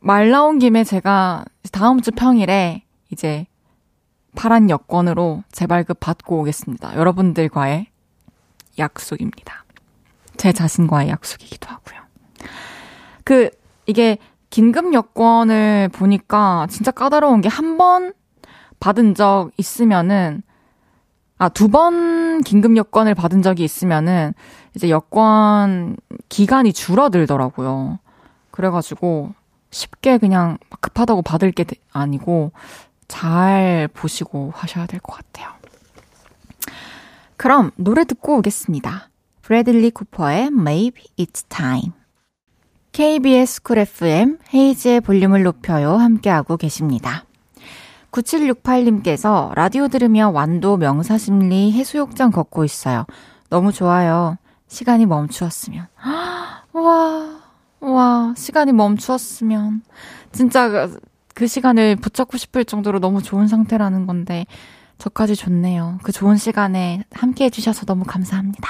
[0.00, 3.46] 말 나온 김에 제가 다음 주 평일에 이제
[4.36, 6.96] 파란 여권으로 재발급 받고 오겠습니다.
[6.96, 7.86] 여러분들과의
[8.78, 9.64] 약속입니다.
[10.36, 12.00] 제 자신과의 약속이기도 하고요.
[13.24, 13.50] 그
[13.86, 14.18] 이게
[14.50, 18.12] 긴급 여권을 보니까 진짜 까다로운 게 한 번
[18.80, 20.42] 받은 적 있으면은
[21.38, 24.34] 아, 두 번 긴급 여권을 받은 적이 있으면은
[24.74, 25.96] 이제 여권
[26.28, 27.98] 기간이 줄어들더라고요.
[28.50, 29.34] 그래가지고
[29.70, 32.52] 쉽게 그냥 급하다고 받을 게 아니고
[33.06, 35.48] 잘 보시고 하셔야 될 것 같아요.
[37.36, 39.10] 그럼 노래 듣고 오겠습니다.
[39.42, 41.92] 브래들리 쿠퍼의 Maybe It's Time.
[42.92, 47.24] KBS 쿨 FM 헤이즈의 볼륨을 높여요 함께하고 계십니다.
[48.18, 53.04] 9768님께서 라디오 들으며 완도 명사심리 해수욕장 걷고 있어요.
[53.50, 54.36] 너무 좋아요.
[54.66, 55.86] 시간이 멈추었으면.
[56.72, 57.40] 와,
[57.80, 59.82] 와, 시간이 멈추었으면.
[60.32, 61.00] 진짜 그,
[61.34, 64.46] 그 시간을 붙잡고 싶을 정도로 너무 좋은 상태라는 건데,
[64.98, 65.98] 저까지 좋네요.
[66.02, 68.68] 그 좋은 시간에 함께 해주셔서 너무 감사합니다.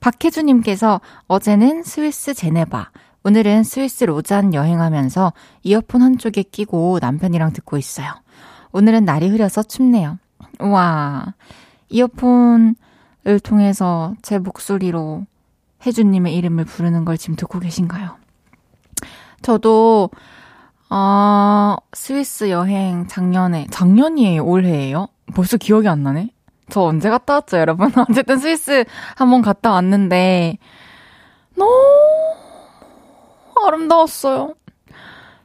[0.00, 2.90] 박혜주님께서 어제는 스위스 제네바,
[3.26, 5.32] 오늘은 스위스 로잔 여행하면서
[5.64, 8.06] 이어폰 한쪽에 끼고 남편이랑 듣고 있어요.
[8.70, 10.20] 오늘은 날이 흐려서 춥네요.
[10.60, 11.34] 와,
[11.88, 12.76] 이어폰을
[13.42, 15.26] 통해서 제 목소리로
[15.84, 18.16] 혜주님의 이름을 부르는 걸 지금 듣고 계신가요?
[19.42, 20.10] 저도,
[20.88, 24.44] 아, 스위스 여행 작년에, 작년이에요?
[24.44, 25.08] 올해예요?
[25.34, 26.30] 벌써 기억이 안 나네?
[26.70, 27.90] 저 언제 갔다 왔죠, 여러분?
[28.08, 28.84] 어쨌든 스위스
[29.16, 30.58] 한번 갔다 왔는데,
[31.56, 31.72] 너무
[33.66, 34.54] 아름다웠어요.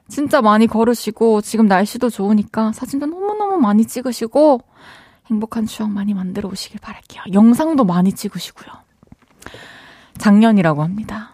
[0.08, 4.62] 진짜 많이 걸으시고, 지금 날씨도 좋으니까 사진도 너무너무 많이 찍으시고,
[5.28, 7.24] 행복한 추억 많이 만들어 오시길 바랄게요.
[7.34, 8.68] 영상도 많이 찍으시고요.
[10.18, 11.34] 작년이라고 합니다.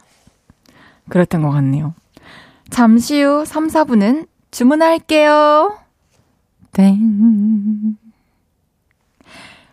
[1.09, 1.95] 그랬던 것 같네요.
[2.69, 5.77] 잠시 후 3, 4분은 주문할게요.
[6.73, 7.97] 땡.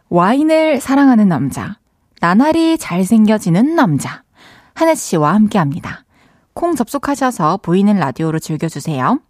[0.09, 1.79] 와인을 사랑하는 남자,
[2.21, 4.23] 나날이 잘생겨지는 남자,
[4.75, 6.04] 하늘 씨와 함께 합니다.
[6.55, 9.21] 콩 접속하셔서 보이는 라디오로 즐겨주세요.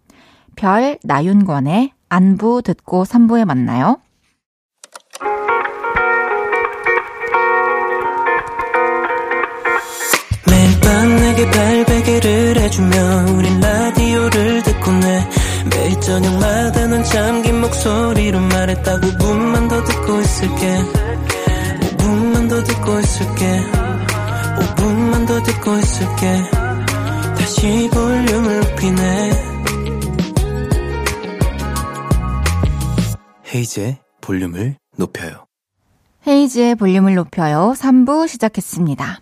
[0.55, 3.97] 별, 나윤권의 안부 듣고 3부에 만나요.
[10.47, 12.95] 매일 밤 내게 발베개를 해주며
[13.35, 15.29] 우린 라디오를 듣고 내
[15.71, 20.77] 매일 저녁마다 넌 잠긴 목소리로 말했다 5분만 더 듣고 있을게
[21.97, 23.61] 5분만 더 듣고 있을게
[24.59, 26.64] 5분만 더 듣고 있을게
[27.55, 29.31] 다시 볼륨을 높이네
[33.53, 35.45] 헤이즈의 볼륨을 높여요.
[36.27, 37.73] 헤이지의 볼륨을 높여요.
[37.77, 39.19] 3부 시작했습니다.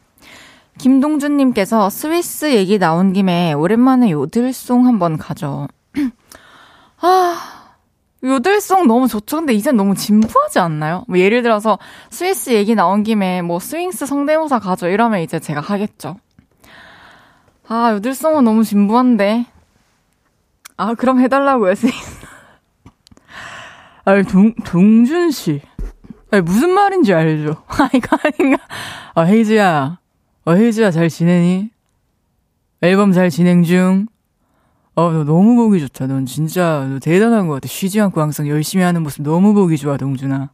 [0.80, 5.68] 김동준님께서 스위스 얘기 나온 김에 오랜만에 요들송 한번 가죠.
[7.02, 7.38] 아,
[8.24, 9.38] 요들송 너무 좋죠.
[9.38, 11.06] 근데 이젠 너무 진부하지 않나요?
[11.08, 11.78] 뭐 예를 들어서
[12.10, 14.88] 스위스 얘기 나온 김에 뭐 스윙스 성대모사 가죠.
[14.88, 16.18] 이러면 이제 제가 하겠죠.
[17.68, 19.46] 아, 요들송은 너무 진부한데.
[20.78, 22.26] 아, 그럼 해달라고요, 스윙스.
[24.06, 25.62] 아, 동, 동준 씨.
[26.32, 27.64] 아니, 무슨 말인지 알죠?
[27.68, 28.58] 아, 이거 아닌가?
[29.16, 30.00] 아, 헤이즈야.
[30.46, 31.70] 어, 헤이즈야, 잘 지내니?
[32.82, 34.08] 앨범 잘 진행 중?
[34.96, 36.08] 어, 너 너무 보기 좋다.
[36.08, 37.68] 넌 진짜 너 대단한 것 같아.
[37.68, 40.52] 쉬지 않고 항상 열심히 하는 모습 너무 보기 좋아, 동준아.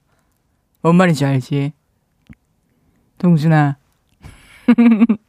[0.82, 1.74] 뭔 말인지 알지?
[3.18, 3.78] 동준아.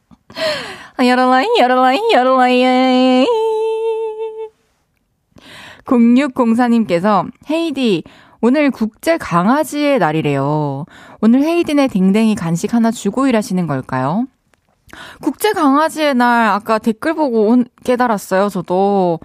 [0.99, 3.27] 여러라이, 여러라이, 여러라이.
[5.85, 8.03] 0604님께서 헤이디
[8.41, 10.85] 오늘 국제 강아지의 날이래요.
[11.21, 14.25] 오늘 헤이디네 댕댕이 간식 하나 주고 일하시는 걸까요?
[15.21, 18.49] 국제 강아지의 날 아까 댓글 보고 온, 깨달았어요.
[18.49, 19.19] 저도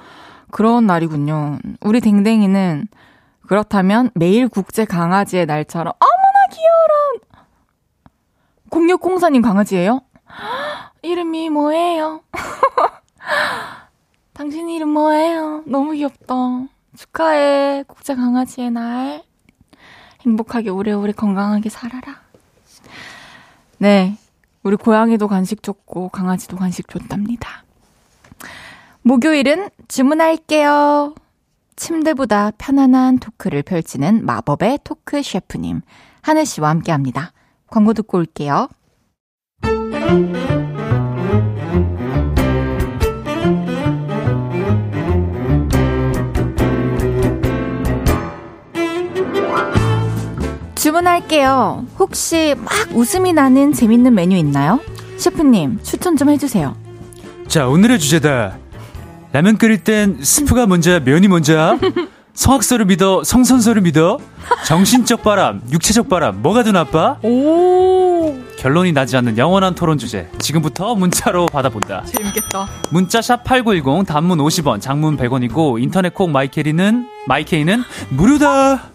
[0.50, 1.58] 그런 날이군요.
[1.80, 2.88] 우리 댕댕이는
[3.46, 7.16] 그렇다면 매일 국제 강아지의 날처럼 어머나 귀여라.
[8.70, 10.00] 0604님 강아지예요?
[11.06, 12.22] 이름이 뭐예요?
[14.34, 15.62] 당신 이름 뭐예요?
[15.66, 16.34] 너무 귀엽다.
[16.96, 17.84] 축하해.
[17.86, 19.22] 국제 강아지의 날.
[20.22, 22.20] 행복하게 오래오래 건강하게 살아라.
[23.78, 24.18] 네.
[24.64, 27.64] 우리 고양이도 간식 줬고 강아지도 간식 줬답니다.
[29.02, 31.14] 목요일은 주문할게요.
[31.76, 35.82] 침대보다 편안한 토크를 펼치는 마법의 토크 셰프님
[36.22, 37.32] 하늘 씨와 함께 합니다.
[37.68, 38.68] 광고 듣고 올게요.
[50.86, 51.84] 주문할게요.
[51.98, 54.78] 혹시 막 웃음이 나는 재밌는 메뉴 있나요?
[55.16, 56.76] 셰프님, 추천 좀 해주세요.
[57.48, 58.56] 자, 오늘의 주제다.
[59.32, 61.78] 라면 끓일 땐 스프가 먼저야, 면이 먼저야?
[62.34, 64.18] 성악설을 믿어, 성선설을 믿어?
[64.64, 67.16] 정신적 바람, 육체적 바람, 뭐가 더 나빠?
[67.22, 70.30] 오, 결론이 나지 않는 영원한 토론 주제.
[70.38, 72.04] 지금부터 문자로 받아본다.
[72.04, 72.68] 재밌겠다.
[72.92, 78.90] 문자 샵 8910, 단문 50원, 장문 100원이고, 인터넷 콩 마이케리는, 마이케이는 무료다!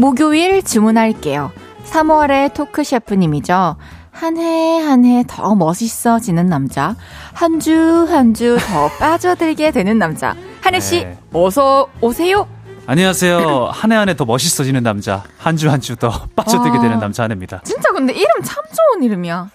[0.00, 1.52] 목요일 주문할게요.
[1.84, 3.76] 3월의 토크 셰프님이죠.
[4.12, 6.96] 한 해 한 해 더 멋있어지는 남자.
[7.34, 10.34] 한 주 한 주 더 빠져들게 되는 남자.
[10.62, 11.18] 하늘씨, 네.
[11.34, 12.48] 어서 오세요.
[12.86, 13.68] 안녕하세요.
[13.76, 15.22] 한 해 한 해 더 멋있어지는 남자.
[15.38, 16.82] 한 주 한 주 더 빠져들게 와.
[16.82, 17.60] 되는 남자 한해입니다.
[17.64, 19.50] 진짜 근데 이름 참 좋은 이름이야.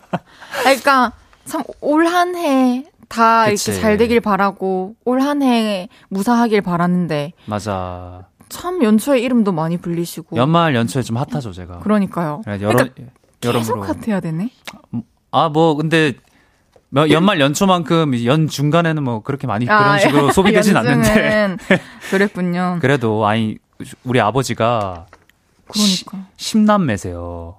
[0.61, 1.11] 그러니까
[1.45, 3.47] 참 올 한 해 다.
[3.47, 8.27] 이렇게 잘 되길 바라고 올 한 해 무사하길 바라는데 맞아.
[8.49, 11.79] 참 연초에 이름도 많이 불리시고 연말 연초에 좀 핫하죠, 제가.
[11.79, 12.41] 그러니까요.
[12.45, 12.93] 네, 여러, 그러니까
[13.41, 13.83] 계속 여러모로.
[13.83, 14.49] 핫해야 되네.
[15.31, 16.13] 아, 뭐, 근데,
[16.89, 21.57] 뭐 연말 연초만큼 연 중간에는 뭐 그렇게 많이 그런 식으로 소비되진 않는데.
[22.09, 22.77] 그랬군요.
[22.81, 23.57] 그래도, 아니,
[24.03, 25.07] 우리 아버지가
[25.67, 26.27] 그러니까.
[26.37, 27.57] 십남매세요.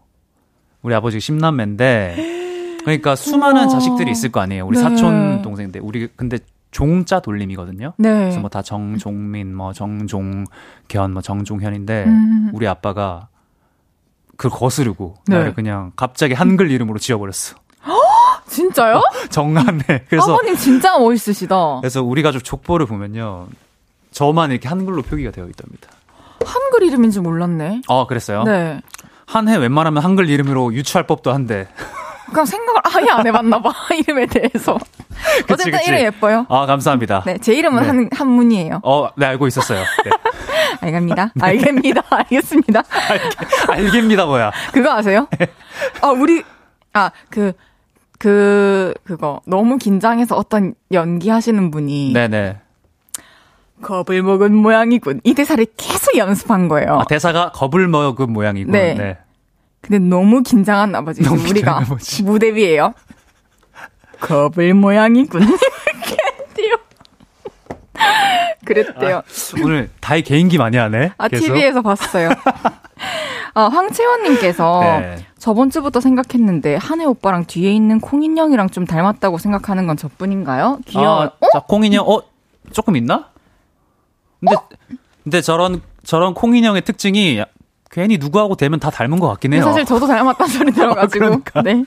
[0.83, 3.69] 우리 아버지가 십남매인데, 그러니까 수많은 우와.
[3.69, 4.65] 자식들이 있을 거 아니에요.
[4.67, 4.83] 우리 네.
[4.83, 6.39] 사촌 동생인데, 우리 근데
[6.77, 7.95] 종자 돌림이거든요.
[7.97, 8.11] 네.
[8.11, 10.45] 그래서 뭐 다 정종민, 뭐 정종견,
[11.13, 12.51] 뭐 정종현인데, 음.
[12.53, 13.29] 우리 아빠가
[14.37, 15.39] 그 거스르고, 네.
[15.39, 17.57] 나를 그냥 갑자기 한글 이름으로 지어버렸어.
[18.49, 19.01] 진짜요?
[19.31, 20.05] 정한해.
[20.09, 21.81] 그래서 아버님 진짜 멋있으시다.
[21.81, 23.49] 그래서 우리 가족 족보를 보면요.
[24.11, 25.89] 저만 이렇게 한글로 표기가 되어 있답니다.
[26.45, 27.83] 한글 이름인 줄 몰랐네.
[27.89, 28.43] 아, 그랬어요?
[28.45, 28.83] 네.
[29.27, 31.69] 한해 웬만하면 한글 이름으로 유추할 법도 한데.
[32.31, 34.79] 그냥 생각을 아예 안 해봤나 봐 이름에 대해서.
[34.79, 35.91] 그치, 어쨌든 그치.
[35.91, 36.47] 이름 예뻐요.
[36.49, 37.23] 아, 감사합니다.
[37.25, 37.89] 네, 제 이름은 네.
[37.89, 38.81] 한 한문이에요.
[38.83, 39.81] 어, 네, 알고 있었어요.
[40.05, 40.11] 네.
[40.81, 41.33] 알겠습니다.
[41.41, 42.03] 알겠습니다.
[42.11, 42.83] 알겠습니다.
[43.69, 44.53] 알 겠습니다, 뭐야.
[44.73, 45.29] 그거 아세요?
[46.03, 46.43] 아, 우리,
[46.93, 47.53] 아, 그,
[48.19, 52.13] 그, 그거, 너무 긴장해서 어떤 연기하시는 분이.
[52.13, 52.59] 네네.
[53.83, 55.21] 겁을 먹은 모양이군.
[55.23, 57.01] 이 대사를 계속 연습한 거예요.
[57.01, 58.73] 아, 대사가 겁을 먹은 모양이고.
[58.73, 58.95] 네.
[58.95, 59.19] 네.
[59.87, 62.23] 근데 너무 긴장한 나머지 지금 너무 우리가 나머지.
[62.25, 62.93] 무대 위에요.
[64.21, 65.43] 겁을 모양이군.
[65.43, 66.17] 이렇게
[66.55, 66.77] 뛰어.
[68.65, 69.23] 그랬대요.
[69.63, 71.13] 오늘 다이 개인기 많이 하네.
[71.19, 71.47] 아, 계속.
[71.47, 72.31] TV에서 봤어요.
[73.55, 75.27] 아, 황채원님께서 네.
[75.39, 80.81] 저번 주부터 생각했는데 한혜 오빠랑 뒤에 있는 콩인형이랑 좀 닮았다고 생각하는 건 저뿐인가요?
[80.87, 81.23] 귀여워.
[81.25, 82.23] 아, 자, 콩인형, 어?
[82.73, 83.29] 조금 있나?
[84.41, 84.69] 근데, 어?
[85.23, 87.43] 근데 저런, 저런 콩인형의 특징이
[87.91, 89.63] 괜히 누구하고 되면 다 닮은 것 같긴 해요.
[89.63, 91.25] 사실 저도 닮았다는 소리 들어가지고.
[91.25, 91.63] 그러니까.
[91.63, 91.85] 네.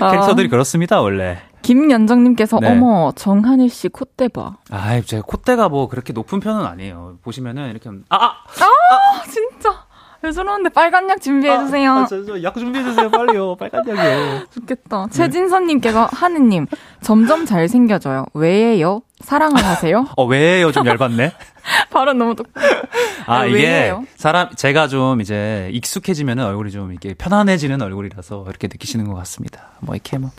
[0.00, 1.38] 아, 캐릭터들이 그렇습니다, 원래.
[1.62, 2.70] 김연정님께서 네.
[2.72, 4.56] 어머 정한일 씨 콧대 봐.
[4.70, 7.18] 아, 제가 콧대가 뭐 그렇게 높은 편은 아니에요.
[7.22, 8.30] 보시면은 이렇게 하면- 아, 아,
[8.60, 9.81] 아 진짜
[10.22, 11.92] 왜 저러는데 빨간 약 준비해 주세요.
[11.92, 13.56] 아, 저, 저, 약 준비해 주세요, 빨리요.
[13.56, 14.46] 빨간 약이요.
[14.54, 15.06] 좋겠다.
[15.10, 16.66] 최진선님께서 하느님
[17.00, 18.26] 점점 잘생겨져요.
[18.34, 19.02] 왜예요?
[19.20, 20.06] 사랑을 하세요?
[20.16, 20.70] 어, 왜요?
[20.72, 21.32] 좀 열받네.
[21.90, 22.48] 발음 너무 똑.
[23.26, 24.04] 아, 아, 이게 왜예요?
[24.16, 29.70] 사람 제가 좀 이제 익숙해지면은 얼굴이 좀 이렇게 편안해지는 얼굴이라서 이렇게 느끼시는 것 같습니다.
[29.80, 30.30] 뭐 이렇게 뭐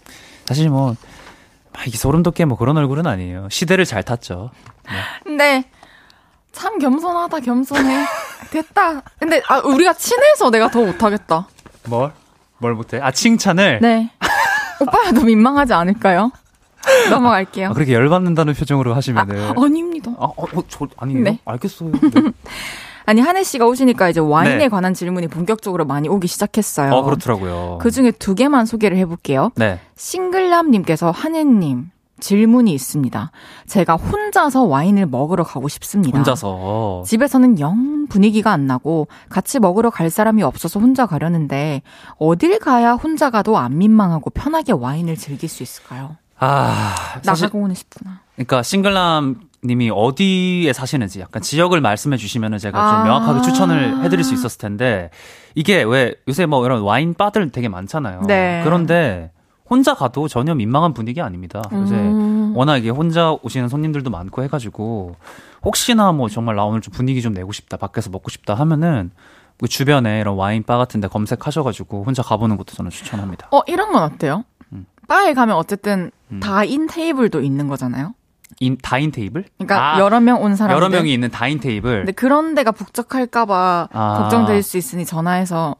[0.45, 0.95] 사실 뭐
[1.75, 3.47] 막 이게 소름 돋게 뭐 그런 얼굴은 아니에요.
[3.49, 4.51] 시대를 잘 탔죠.
[5.23, 5.63] 근데
[6.53, 8.05] 참 겸손하다 겸손해.
[8.51, 9.01] 됐다.
[9.19, 11.47] 근데 아 우리가 친해서 내가 더 못하겠다.
[11.89, 12.11] 뭘?
[12.59, 12.99] 뭘 못해?
[13.01, 13.79] 아 칭찬을.
[13.81, 14.09] 네.
[14.79, 16.31] 오빠야 더 민망하지 않을까요?
[17.09, 17.69] 넘어갈게요.
[17.69, 19.53] 아, 그렇게 열받는다는 표정으로 하시면은.
[19.57, 20.11] 아닙니다.
[20.17, 21.23] 아, 어, 어, 저, 아니에요?
[21.23, 21.39] 네.
[21.45, 21.91] 알겠어요.
[22.13, 22.31] 네.
[23.05, 24.67] 아니 한혜 씨가 오시니까 이제 와인에 네.
[24.69, 26.93] 관한 질문이 본격적으로 많이 오기 시작했어요.
[26.93, 27.79] 어, 그렇더라고요.
[27.81, 29.51] 그 중에 두 개만 소개를 해볼게요.
[29.55, 29.79] 네.
[29.95, 31.89] 싱글남님께서 한혜님
[32.23, 33.31] 질문이 있습니다.
[33.67, 36.17] 제가 혼자서 와인을 먹으러 가고 싶습니다.
[36.17, 37.03] 혼자서.
[37.05, 41.81] 집에서는 영 분위기가 안 나고 같이 먹으러 갈 사람이 없어서 혼자 가려는데
[42.17, 46.15] 어딜 가야 혼자 가도 안 민망하고 편하게 와인을 즐길 수 있을까요?
[46.39, 48.21] 아, 사실, 나가고는 싶구나.
[48.35, 53.03] 그러니까 싱글남 님이 어디에 사시는지 약간 지역을 말씀해 주시면은 제가 좀 아.
[53.03, 55.09] 명확하게 추천을 해드릴 수 있었을 텐데
[55.55, 58.23] 이게 왜 요새 뭐 이런 와인 바들 되게 많잖아요.
[58.27, 58.61] 네.
[58.63, 59.31] 그런데
[59.69, 61.61] 혼자 가도 전혀 민망한 분위기 아닙니다.
[61.85, 62.53] 이제 음.
[62.55, 65.15] 워낙 이게 혼자 오시는 손님들도 많고 해가지고
[65.63, 69.11] 혹시나 뭐 정말 나 오늘 좀 분위기 좀 내고 싶다, 밖에서 먹고 싶다 하면은
[69.59, 73.47] 그 주변에 이런 와인 바 같은데 검색하셔가지고 혼자 가보는 것도 저는 추천합니다.
[73.51, 74.43] 어, 이런 건 어때요?
[74.73, 74.85] 음.
[75.07, 76.39] 바에 가면 어쨌든 음.
[76.41, 78.13] 다인 테이블도 있는 거잖아요.
[78.59, 79.45] 인 다인 테이블?
[79.57, 80.75] 그러니까 아, 여러 명 온 사람들.
[80.75, 81.99] 여러 명이 있는 다인 테이블.
[81.99, 84.17] 근데 그런 데가 북적할까봐 아.
[84.19, 85.75] 걱정될 수 있으니 전화해서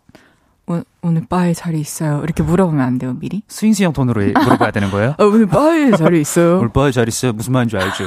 [0.68, 2.22] 오, 오늘 바에 자리 있어요.
[2.24, 3.42] 이렇게 물어보면 안 돼요, 미리?
[3.48, 5.16] 스윙스 형 톤으로 물어봐야 되는 거예요?
[5.20, 6.58] 어, 오늘 바에 자리 있어요.
[6.60, 7.34] 오늘 바 자리 있어요?
[7.34, 8.06] 무슨 말인지 알죠?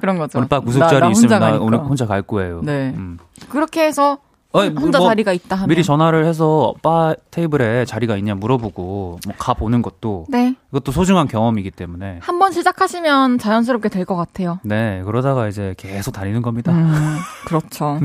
[0.00, 0.38] 그런 거죠.
[0.38, 1.64] 오늘 바 구석 나- 자리 나 있으면 혼자 나 가니까.
[1.64, 2.60] 오늘 혼자 갈 거예요.
[2.62, 2.92] 네.
[2.96, 3.18] 음.
[3.48, 4.18] 그렇게 해서
[4.60, 9.34] 아니, 혼자 뭐 자리가 있다 하면 미리 전화를 해서 바 테이블에 자리가 있냐 물어보고 뭐
[9.38, 10.54] 가 보는 것도 네.
[10.70, 14.58] 이것도 소중한 경험이기 때문에 한 번 시작하시면 자연스럽게 될 것 같아요.
[14.62, 16.72] 네 그러다가 이제 계속 다니는 겁니다.
[16.72, 17.98] 음, 그렇죠.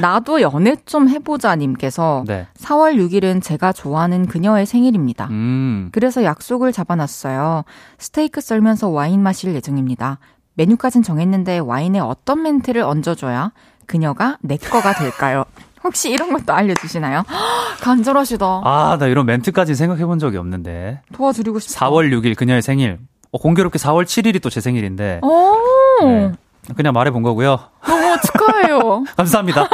[0.00, 2.46] 나도 연애 좀 해보자 님께서 네.
[2.58, 5.26] 4월 6일은 제가 좋아하는 그녀의 생일입니다.
[5.30, 5.88] 음.
[5.92, 7.64] 그래서 약속을 잡아놨어요.
[7.98, 10.18] 스테이크 썰면서 와인 마실 예정입니다.
[10.54, 13.52] 메뉴까진 정했는데 와인에 어떤 멘트를 얹어줘야
[13.86, 15.44] 그녀가 내 거가 될까요?
[15.84, 17.24] 혹시 이런 것도 알려주시나요?
[17.80, 18.46] 간절하시다.
[18.64, 21.00] 아, 나 이런 멘트까지 생각해 본 적이 없는데.
[21.12, 21.86] 도와드리고 싶다.
[21.86, 22.98] 4월 6일 그녀의 생일.
[23.32, 25.20] 어, 공교롭게 4월 7일이 또 제 생일인데.
[25.22, 25.56] 오,
[26.04, 26.32] 네.
[26.76, 27.58] 그냥 말해 본 거고요.
[27.86, 29.04] 너무 축하해요.
[29.16, 29.68] 감사합니다.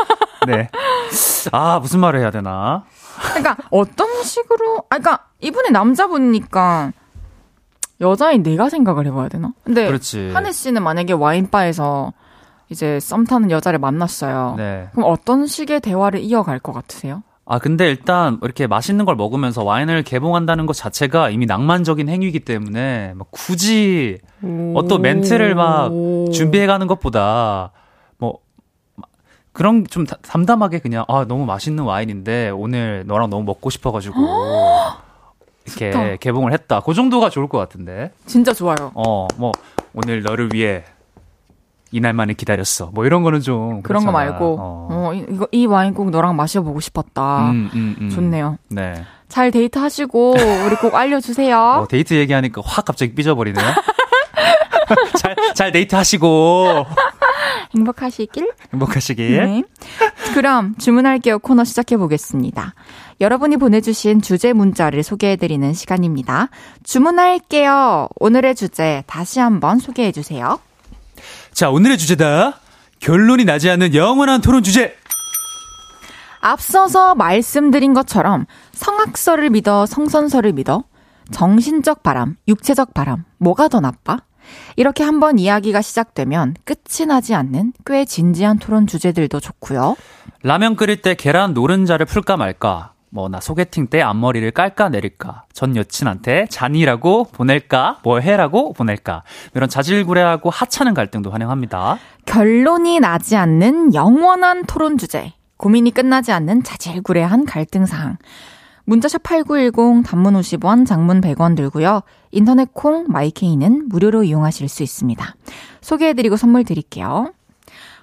[0.47, 0.71] 네.
[1.53, 2.85] 아, 무슨 말을 해야 되나?
[3.35, 6.93] 그러니까 어떤 식으로, 아, 그러니까 이분이 남자분이니까
[8.01, 9.53] 여자인 내가 생각을 해봐야 되나?
[9.65, 10.31] 근데 그렇지.
[10.33, 12.13] 한혜 씨는 만약에 와인바에서
[12.71, 14.55] 이제 썸 타는 여자를 만났어요.
[14.57, 14.89] 네.
[14.93, 17.23] 그럼 어떤 식의 대화를 이어갈 것 같으세요?
[17.47, 23.15] 아, 근데 일단 이렇게 맛있는 걸 먹으면서 와인을 개봉한다는 것 자체가 이미 낭만적인 행위이기 때문에
[23.17, 24.19] 막 굳이
[24.75, 25.91] 어떤 멘트를 막
[26.33, 27.71] 준비해 가는 것보다
[28.19, 28.41] 뭐
[29.53, 34.15] 그런 좀 다- 담담하게 그냥 아, 너무 맛있는 와인인데 오늘 너랑 너무 먹고 싶어 가지고
[35.65, 36.17] 이렇게 좋다.
[36.17, 36.81] 개봉을 했다.
[36.81, 38.13] 그 정도가 좋을 것 같은데.
[38.27, 38.93] 진짜 좋아요.
[38.95, 39.53] 어, 뭐
[39.95, 40.85] 오늘 너를 위해
[41.91, 42.91] 이날만을 기다렸어.
[42.93, 44.31] 뭐 이런 거는 좀 그런 거 그렇잖아.
[44.31, 44.89] 말고, 어.
[44.91, 47.51] 어, 이- 이거, 이 와인 꼭 너랑 마셔보고 싶었다.
[47.51, 48.11] 음, 음, 음.
[48.11, 48.59] 좋네요.
[48.69, 49.05] 네.
[49.29, 50.33] 잘 데이트 하시고,
[50.67, 51.59] 우리 꼭 알려주세요.
[51.59, 53.65] 어, 데이트 얘기하니까 확 갑자기 삐져버리네요.
[55.19, 56.87] 잘, 잘 데이트 하시고
[57.75, 58.51] 행복하시길.
[58.73, 59.37] 행복하시길.
[59.37, 59.63] 네.
[60.35, 62.75] 그럼 주문할게요 코너 시작해 보겠습니다.
[63.21, 66.49] 여러분이 보내주신 주제 문자를 소개해드리는 시간입니다.
[66.85, 68.09] 주문할게요.
[68.19, 70.59] 오늘의 주제 다시 한번 소개해 주세요.
[71.53, 72.61] 자, 오늘의 주제다.
[73.01, 74.97] 결론이 나지 않는 영원한 토론 주제.
[76.41, 80.85] 앞서서 말씀드린 것처럼 성악설을 믿어 성선설을 믿어
[81.31, 84.19] 정신적 바람, 육체적 바람, 뭐가 더 나빠?
[84.77, 89.97] 이렇게 한번 이야기가 시작되면 끝이 나지 않는 꽤 진지한 토론 주제들도 좋고요.
[90.43, 92.93] 라면 끓일 때 계란 노른자를 풀까 말까.
[93.11, 95.45] 뭐, 나 소개팅 때 앞머리를 깔까 내릴까.
[95.53, 98.01] 전 여친한테 잔이라고 보낼까.
[98.03, 99.23] 뭐 해라고 보낼까.
[99.55, 101.99] 이런 자질구레하고 하찮은 갈등도 환영합니다.
[102.27, 105.33] 결론이 나지 않는 영원한 토론 주제.
[105.57, 108.17] 고민이 끝나지 않는 자질구레한 갈등 사항.
[108.85, 112.01] 문자샵 8910 단문 50원, 장문 100원 들고요.
[112.31, 115.35] 인터넷 콩 마이케이는 무료로 이용하실 수 있습니다.
[115.83, 117.33] 소개해드리고 선물 드릴게요.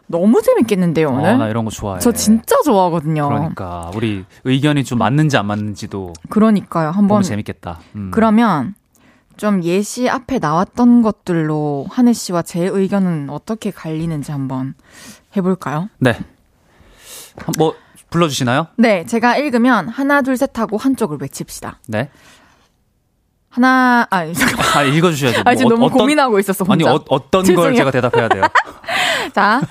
[0.07, 1.31] 너무 재밌겠는데요, 오늘?
[1.31, 1.99] 어, 나 이런 거 좋아해.
[1.99, 3.27] 저 진짜 좋아하거든요.
[3.27, 6.91] 그러니까 우리 의견이 좀 맞는지 안 맞는지도 그러니까요.
[6.91, 7.79] 한번 재밌겠다.
[7.95, 8.11] 음.
[8.13, 8.75] 그러면
[9.37, 14.75] 좀 예시 앞에 나왔던 것들로 한혜 씨와 제 의견은 어떻게 갈리는지 한번
[15.35, 15.89] 해볼까요?
[15.99, 16.11] 네.
[17.37, 17.73] 한- 뭐
[18.11, 18.67] 불러주시나요?
[18.77, 21.79] 네, 제가 읽으면 하나 둘 셋 하고 한쪽을 외칩시다.
[21.87, 22.09] 네.
[23.55, 24.77] 하나 아 잠깐만.
[24.77, 25.43] 아 읽어 주셔야죠.
[25.45, 26.95] 아 지금 뭐 너무 어떤- 고민하고 있었어 아니 혼자.
[26.95, 27.75] 어, 어떤 걸 죄송해요.
[27.77, 28.43] 제가 대답해야 돼요?
[29.33, 29.61] 자,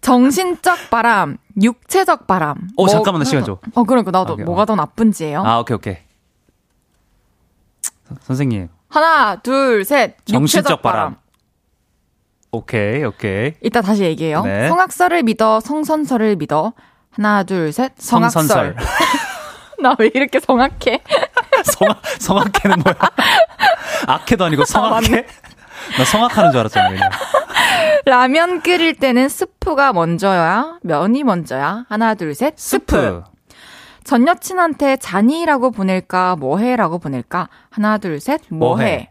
[0.00, 2.56] 정신적 바람, 육체적 바람.
[2.78, 3.58] 어, 잠깐만, 나 시간 줘.
[3.74, 4.64] 어 그러니까 나도 아, 오케이, 뭐가 어.
[4.64, 5.42] 더 나쁜지예요.
[5.44, 5.96] 아 오케이 오케이.
[8.22, 10.16] 선생님 하나 둘 셋.
[10.24, 10.98] 정신적 바람.
[10.98, 11.16] 바람.
[12.52, 13.52] 오케이 오케이.
[13.62, 14.42] 이따 다시 얘기해요.
[14.44, 14.68] 네.
[14.68, 16.72] 성악설을 믿어, 성선설을 믿어.
[17.10, 17.92] 하나 둘 셋.
[17.98, 18.46] 성악설.
[18.46, 18.76] 성선설.
[19.82, 21.02] 나 왜 이렇게 성악해?
[21.64, 22.96] 성악 성악회는 뭐야?
[24.06, 25.26] 악회도 아니고 성악회?
[25.98, 27.10] 나 성악하는 줄 알았잖아 그냥.
[28.04, 31.84] 라면 끓일 때는 스프가 먼저야, 면이 먼저야.
[31.88, 32.54] 하나, 둘, 셋.
[32.56, 33.22] 스프.
[34.04, 37.48] 전 여친한테 잔이라고 보낼까, 뭐해라고 보낼까?
[37.70, 38.40] 하나, 둘, 셋.
[38.50, 38.84] 뭐해.
[38.84, 39.08] 뭐해.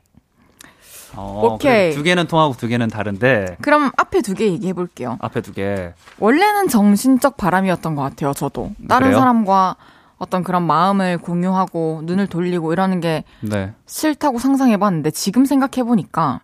[1.17, 1.93] 어, 오케이.
[1.93, 5.17] 두 개는 통하고 두 개는 다른데 그럼 앞에 두 개 얘기해 볼게요.
[5.21, 5.93] 앞에 두 개.
[6.19, 8.71] 원래는 정신적 바람이었던 것 같아요, 저도.
[8.89, 9.19] 다른 그래요?
[9.19, 9.77] 사람과
[10.17, 13.73] 어떤 그런 마음을 공유하고 눈을 돌리고 이러는 게 네.
[13.85, 16.41] 싫다고 상상해 봤는데 지금 생각해 보니까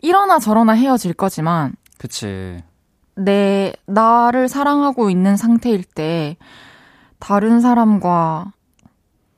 [0.00, 2.62] 이러나 저러나 헤어질 거지만 그치.
[3.14, 6.36] 내 나를 사랑하고 있는 상태일 때
[7.18, 8.52] 다른 사람과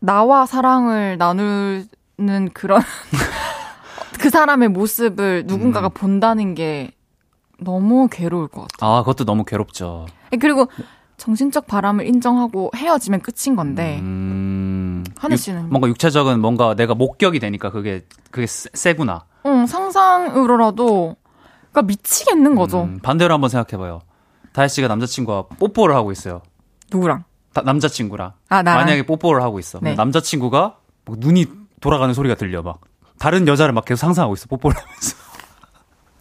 [0.00, 2.82] 나와 사랑을 나누는 그런
[4.20, 5.94] 그 사람의 모습을 누군가가 음.
[5.94, 6.92] 본다는 게
[7.60, 8.86] 너무 괴로울 것 같아.
[8.86, 10.06] 아, 그것도 너무 괴롭죠.
[10.40, 10.68] 그리고
[11.18, 15.04] 정신적 바람을 인정하고 헤어지면 끝인 건데 음.
[15.18, 19.24] 하늘 육- 씨는 뭔가 육체적인 뭔가 내가 목격이 되니까 그게 그게 세, 세구나.
[19.46, 21.16] 응, 상상으로라도
[21.72, 22.84] 그러니까 미치겠는 거죠.
[22.84, 24.00] 음, 반대로 한번 생각해봐요.
[24.52, 26.40] 다혜 씨가 남자친구와 뽀뽀를 하고 있어요.
[26.90, 27.24] 누구랑?
[27.52, 28.32] 다- 남자친구랑.
[28.48, 28.84] 아, 나랑.
[28.84, 29.78] 만약에 뽀뽀를 하고 있어.
[29.82, 29.94] 네.
[29.94, 31.46] 남자친구가 막 눈이
[31.80, 32.80] 돌아가는 소리가 들려 막.
[33.18, 34.46] 다른 여자를 막 계속 상상하고 있어.
[34.48, 35.16] 뽀뽀를 하면서.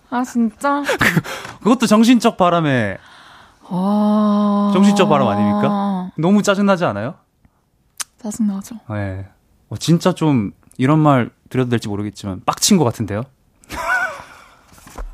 [0.10, 0.84] 아 진짜?
[1.62, 2.98] 그것도 정신적 바람에
[3.70, 6.12] 아 정신적 바람 아닙니까?
[6.18, 7.16] 너무 짜증나지 않아요?
[8.22, 8.76] 짜증나죠.
[8.90, 9.28] 네.
[9.70, 13.24] 어, 진짜 좀 이런 말 드려도 될지 모르겠지만 빡친 것 같은데요?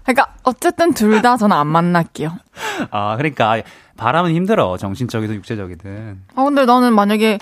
[0.04, 2.38] 그러니까 어쨌든 둘 다 저는 안 만날게요.
[2.92, 3.62] 아, 그러니까
[3.96, 4.76] 바람은 힘들어.
[4.78, 6.22] 정신적이든 육체적이든.
[6.36, 7.40] 아 근데 나는 만약에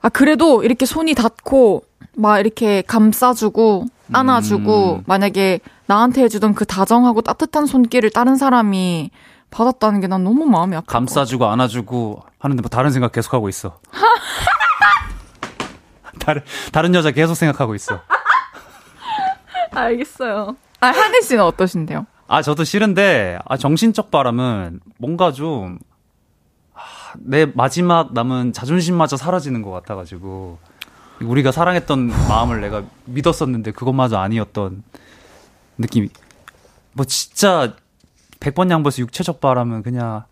[0.00, 1.84] 아 그래도 이렇게 손이 닿고
[2.16, 5.02] 막 이렇게 감싸주고 안아주고 음.
[5.06, 9.10] 만약에 나한테 해주던 그 다정하고 따뜻한 손길을 다른 사람이
[9.50, 10.86] 받았다는 게 난 너무 마음이 아파.
[10.86, 13.78] 감싸주고 안아주고 하는데 뭐 다른 생각 계속 하고 있어.
[16.20, 16.42] 다른
[16.72, 18.00] 다른 여자 계속 생각하고 있어.
[19.72, 20.56] 알겠어요.
[20.80, 22.06] 아 하늘 씨는 어떠신데요?
[22.26, 25.78] 아 저도 싫은데 아 정신적 바람은 뭔가 좀
[26.74, 26.80] 아,
[27.18, 30.58] 내 마지막 남은 자존심마저 사라지는 것 같아가지고
[31.22, 34.82] 우리가 사랑했던 마음을 내가 믿었었는데 그것마저 아니었던
[35.78, 36.08] 느낌이
[36.92, 37.74] 뭐 진짜
[38.40, 40.24] 100번 양보해서 육체적 바람은 그냥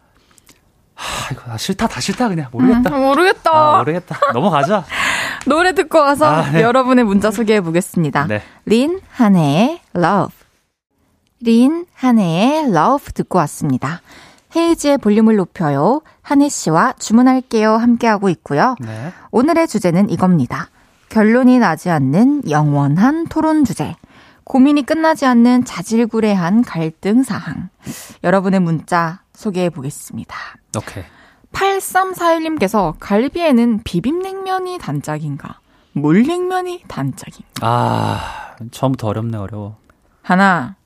[0.94, 3.50] 하 이거 다 싫다 다 싫다 그냥 모르겠다 음, 모르겠다.
[3.52, 4.84] 아, 모르겠다 넘어가자
[5.46, 6.62] 노래 듣고 와서 아, 네.
[6.62, 8.26] 여러분의 문자 소개해 보겠습니다.
[8.26, 10.34] 네 린 한혜의 Love.
[11.40, 14.00] 린 한혜의 Love 듣고 왔습니다.
[14.56, 16.02] 헤이지의 볼륨을 높여요.
[16.22, 17.74] 한혜 씨와 주문할게요.
[17.76, 18.74] 함께하고 있고요.
[18.80, 19.12] 네.
[19.30, 20.68] 오늘의 주제는 이겁니다.
[21.10, 23.94] 결론이 나지 않는 영원한 토론 주제.
[24.48, 27.68] 고민이 끝나지 않는 자질구레한 갈등 사항.
[28.24, 30.34] 여러분의 문자 소개해 보겠습니다.
[30.76, 31.04] 오케이
[31.52, 35.60] 8341님께서 갈비에는 비빔냉면이 단짝인가?
[35.92, 37.46] 물냉면이 단짝인가?
[37.60, 39.76] 아 처음부터 어렵네 어려워
[40.22, 40.76] 하나,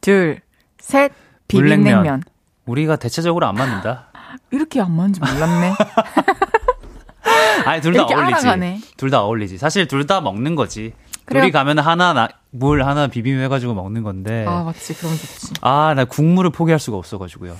[0.00, 0.40] 둘,
[0.78, 1.12] 셋,
[1.48, 1.84] 비빔냉면.
[1.96, 2.22] 물냉면.
[2.66, 4.08] 우리가 대체적으로 안 맞는다
[4.50, 5.74] 이렇게 안 맞는지 몰랐네.
[7.64, 8.94] 아니 둘 다 어울리지.
[8.98, 9.56] 둘 다 어울리지.
[9.58, 10.92] 사실 둘 다 먹는 거지.
[11.24, 11.42] 그래요.
[11.42, 12.28] 둘이 가면 하나 나,
[12.58, 14.44] 물 하나 비빔 해가지고 먹는 건데.
[14.48, 14.94] 아, 맞지.
[14.94, 15.54] 그럼 좋지.
[15.60, 17.56] 아 나 국물을 포기할 수가 없어가지고요.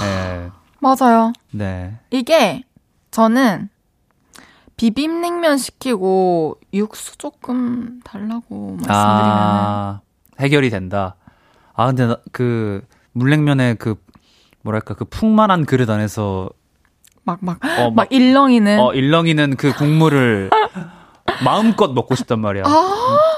[0.00, 0.50] 네,
[0.80, 1.32] 맞아요.
[1.50, 1.98] 네.
[2.10, 2.62] 이게
[3.10, 3.68] 저는
[4.76, 10.00] 비빔냉면 시키고 육수 조금 달라고 말씀드리면 아
[10.38, 11.16] 해결이 된다.
[11.74, 13.96] 아 근데 나, 그 물냉면에 그
[14.62, 16.48] 뭐랄까 그 풍만한 그릇 안에서
[17.24, 20.50] 막막 어, 막 막, 일렁이는 어 일렁이는 그 국물을
[21.44, 22.64] 마음껏 먹고 싶단 말이야.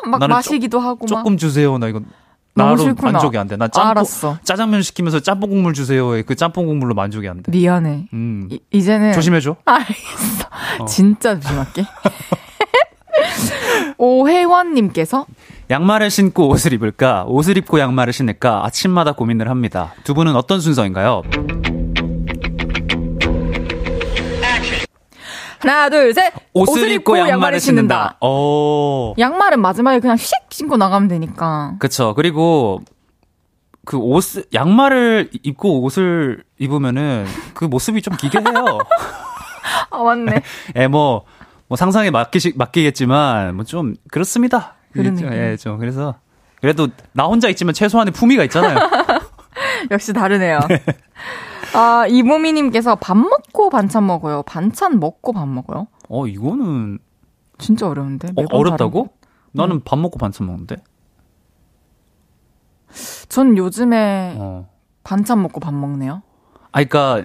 [0.06, 1.78] 막 나는 마시기도 하고 막 조금 주세요.
[1.78, 2.00] 나 이거
[2.54, 2.94] 나로.
[3.00, 3.56] 만족이 안 돼.
[3.56, 4.38] 난 짬뽕 알았어.
[4.44, 7.50] 짜장면 시키면서 짬뽕 국물 주세요에 그 짬뽕 국물로 만족이 안 돼.
[7.50, 8.08] 미안해.
[8.12, 8.48] 음.
[8.50, 9.56] 이, 이제는 조심해줘.
[9.64, 10.48] 알겠어.
[10.80, 10.84] 어.
[10.84, 11.84] 진짜 조심할게.
[13.98, 15.26] 오혜원님께서
[15.70, 17.24] 양말을 신고 옷을 입을까?
[17.28, 18.64] 옷을 입고 양말을 신을까?
[18.66, 19.94] 아침마다 고민을 합니다.
[20.04, 21.22] 두 분은 어떤 순서인가요?
[25.68, 26.32] 하나 둘 셋.
[26.52, 28.16] 옷을, 입고 양말을 신는다.
[28.20, 29.14] 어.
[29.18, 31.76] 양말은 마지막에 그냥 휙 신고 나가면 되니까.
[31.78, 32.14] 그쵸.
[32.14, 32.80] 그리고
[33.84, 38.78] 그 옷, 양말을 입고 옷을 입으면은 그 모습이 좀 기게 해요.
[39.90, 40.42] 아 맞네.
[40.76, 41.24] 예, 뭐,
[41.68, 44.74] 뭐 상상에 맡기시, 맡기겠지만, 뭐 좀, 그렇습니다.
[44.94, 45.32] 느낌.
[45.32, 46.16] 예, 좀, 그래서.
[46.60, 48.78] 그래도 나 혼자 있지만 최소한의 품위가 있잖아요.
[49.90, 50.60] 역시 다르네요.
[51.74, 54.42] 아 이모미님께서 밥 먹고 반찬 먹어요.
[54.42, 55.86] 반찬 먹고 밥 먹어요.
[56.08, 56.98] 어, 이거는
[57.58, 58.28] 진짜 어려운데.
[58.36, 58.46] 어?
[58.46, 58.76] 다른
[59.52, 60.76] 나는 밥 먹고 반찬 먹는데.
[60.76, 60.82] 거.
[63.28, 64.68] 전 요즘에 어.
[65.04, 66.22] 반찬 먹고 밥 먹네요.
[66.72, 67.24] 아, 그니까,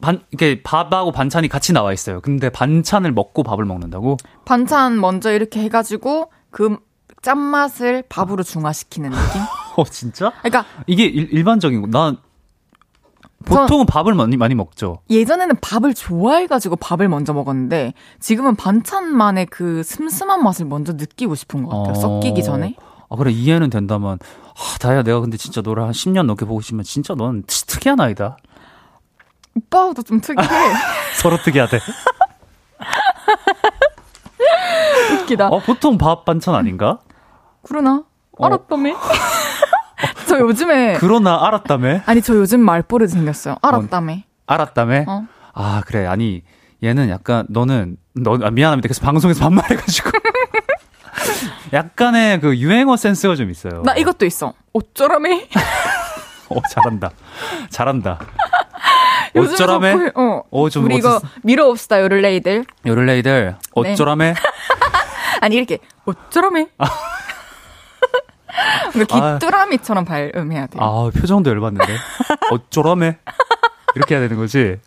[0.00, 2.20] 반, 이렇게 밥하고 반찬이 같이 나와 있어요.
[2.20, 4.16] 근데 반찬을 먹고 밥을 먹는다고?
[4.44, 6.76] 반찬 먼저 이렇게 해가지고 그
[7.22, 9.42] 짠맛을 밥으로 중화시키는 느낌?
[9.76, 10.32] 어, 진짜?
[10.42, 11.86] 그러니까 이게 일, 반적인 거.
[11.88, 12.18] 난,
[13.44, 15.00] 보통은 밥을 많이, 많이 먹죠.
[15.10, 21.70] 예전에는 밥을 좋아해가지고 밥을 먼저 먹었는데 지금은 반찬만의 그 슴슴한 맛을 먼저 느끼고 싶은 것
[21.76, 21.92] 같아요.
[21.92, 21.94] 어.
[21.94, 22.76] 섞이기 전에.
[23.10, 24.18] 아, 그래, 이해는 된다면.
[24.56, 28.00] 아, 다야, 내가 근데 진짜 너를 한 10년 넘게 보고 싶으면 진짜 넌 트- 특이한
[28.00, 28.36] 아이다.
[29.56, 30.46] 오빠도 좀 특이해.
[31.20, 31.78] 서로 특이하대.
[35.22, 35.48] 웃기다.
[35.48, 36.98] 어, 보통 밥 반찬 아닌가?
[37.62, 38.04] 그러나?
[38.38, 38.46] 어.
[38.46, 38.94] 알았다며?
[40.26, 42.00] 저 요즘에 그러나 알았다며?
[42.06, 43.56] 아니 저 요즘 말버릇 생겼어요.
[43.62, 44.16] 알았다며.
[44.46, 45.04] 알았다며?
[45.06, 45.26] 어.
[45.54, 46.06] 아, 그래.
[46.06, 46.42] 아니,
[46.82, 48.88] 얘는 약간 너는 너 아, 미안합니다.
[48.88, 50.10] 그래서 방송에서 반말해가지고
[51.72, 53.82] 약간의 그 유행어 센스가 좀 있어요.
[53.82, 54.52] 나 이것도 있어.
[54.72, 55.48] 어쩌라매?
[56.50, 57.10] 어 잘한다,
[57.70, 58.18] 잘한다.
[59.36, 60.12] 어쩌라매?
[60.14, 60.42] 어.
[60.50, 61.28] 어, 좀 우리 이거 멋있어.
[61.42, 62.64] 밀어옵시다 요를레이들.
[62.86, 63.66] 요를레이들 네.
[63.74, 64.34] 어쩌라매?
[65.40, 66.68] 아니 이렇게 어쩌라매?
[69.10, 69.34] 아.
[69.34, 70.82] 귀뚜라미처럼 발음해야 돼요.
[70.82, 71.96] 아 표정도 열받는데
[72.50, 73.18] 어쩌라매?
[73.96, 74.78] 이렇게 해야 되는 거지?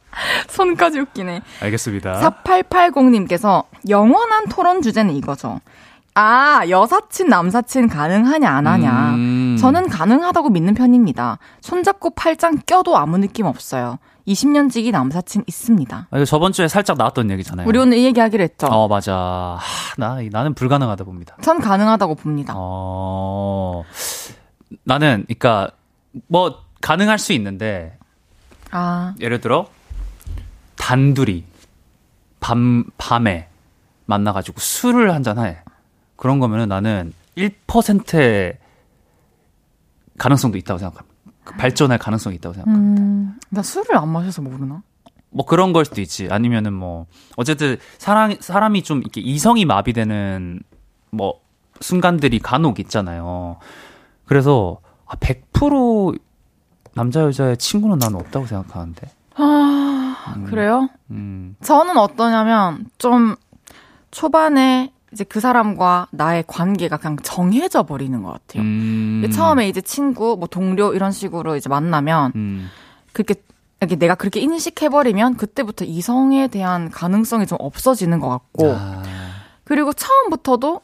[0.48, 1.42] 손까지 웃기네.
[1.62, 2.20] 알겠습니다.
[2.44, 5.60] 4880님께서 영원한 토론 주제는 이거죠.
[6.20, 9.12] 아, 여사친, 남사친 가능하냐, 안 하냐.
[9.14, 9.56] 음.
[9.60, 11.38] 저는 가능하다고 믿는 편입니다.
[11.62, 14.00] 손잡고 팔짱 껴도 아무 느낌 없어요.
[14.28, 16.08] 20년 지기 남사친 있습니다.
[16.10, 17.68] 아, 저번 주에 살짝 나왔던 얘기잖아요.
[17.68, 18.68] 우리 오늘 이 얘기 하기로 했죠.
[18.68, 19.58] 어 맞아.
[19.60, 21.38] 하, 나 나는 불가능하다 봅니다.
[21.42, 22.54] 전 가능하다고 봅니다.
[22.58, 23.84] 어
[24.84, 25.72] 나는 그러니까
[26.28, 27.98] 뭐 가능할 수 있는데
[28.72, 29.70] 아, 예를 들어
[30.76, 31.46] 단둘이
[32.40, 33.48] 밤 밤에
[34.06, 35.60] 만나가지고 술을 한잔 해.
[36.18, 38.58] 그런 거면은 나는 1%의
[40.18, 41.07] 가능성도 있다고 생각합니다.
[41.48, 43.02] 그 발전할 가능성이 있다고 생각합니다.
[43.02, 44.82] 음, 나 술을 안 마셔서 모르나?
[45.30, 46.28] 뭐 그런 걸 수도 있지.
[46.30, 47.06] 아니면은 뭐
[47.38, 50.60] 어쨌든 사람 사람이 좀 이렇게 이성이 마비되는
[51.12, 51.40] 뭐
[51.80, 53.58] 순간들이 간혹 있잖아요.
[54.26, 56.20] 그래서 아, 100%
[56.94, 59.10] 남자 여자의 친구는 나는 없다고 생각하는데.
[59.36, 60.90] 아, 그래요?
[61.12, 61.56] 음.
[61.64, 63.36] 저는 어떠냐면 좀
[64.12, 68.64] 초반에 이제 그 사람과 나의 관계가 그냥 정해져 버리는 것 같아요.
[68.64, 69.30] 음.
[69.34, 72.70] 처음에 이제 친구, 뭐 동료 이런 식으로 이제 만나면 음.
[73.14, 73.36] 그렇게
[73.80, 79.04] 이렇게 내가 그렇게 인식해 버리면 그때부터 이성에 대한 가능성이 좀 없어지는 것 같고 아.
[79.64, 80.82] 그리고 처음부터도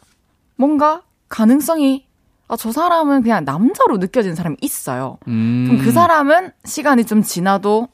[0.55, 2.05] 뭔가 가능성이
[2.47, 5.17] 아, 저 사람은 그냥 남자로 느껴지는 사람이 있어요.
[5.27, 5.65] 음.
[5.67, 7.87] 그럼 그 사람은 시간이 좀 지나도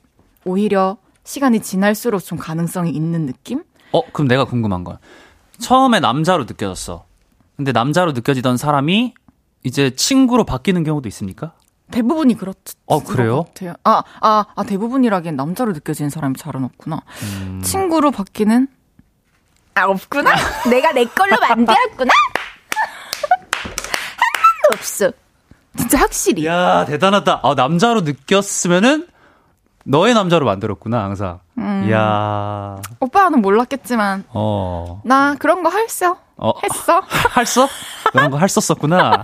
[0.43, 3.63] 오히려 시간이 지날수록 좀 가능성이 있는 느낌?
[3.91, 4.97] 어, 그럼 내가 궁금한 건
[5.59, 7.05] 처음에 남자로 느껴졌어.
[7.57, 9.13] 근데 남자로 느껴지던 사람이
[9.63, 11.53] 이제 친구로 바뀌는 경우도 있습니까?
[11.91, 12.53] 대부분이 그렇
[12.85, 13.43] 어, 그래요?
[13.43, 13.73] 같아요.
[13.83, 17.01] 아, 아, 아, 대부분이라기엔 남자로 느껴지는 사람이 잘은 없구나.
[17.23, 17.61] 음.
[17.63, 18.67] 친구로 바뀌는?
[19.75, 20.33] 아, 없구나?
[20.69, 22.13] 내가 내 걸로 만들었구나?
[23.65, 25.11] 하나도 없어.
[25.77, 26.45] 진짜 확실히.
[26.45, 27.41] 야, 대단하다.
[27.43, 29.07] 아, 남자로 느꼈으면은
[29.89, 31.39] 너의 남자로 만들었구나, 항상.
[31.57, 31.87] 음.
[31.89, 32.79] 이야.
[32.99, 35.01] 오빠는 몰랐겠지만, 어.
[35.03, 36.17] 나 그런 거 했어.
[36.37, 36.51] 어.
[36.63, 37.01] 했어.
[37.31, 37.67] 할써?
[38.11, 39.23] 그런 거 할썼었구나.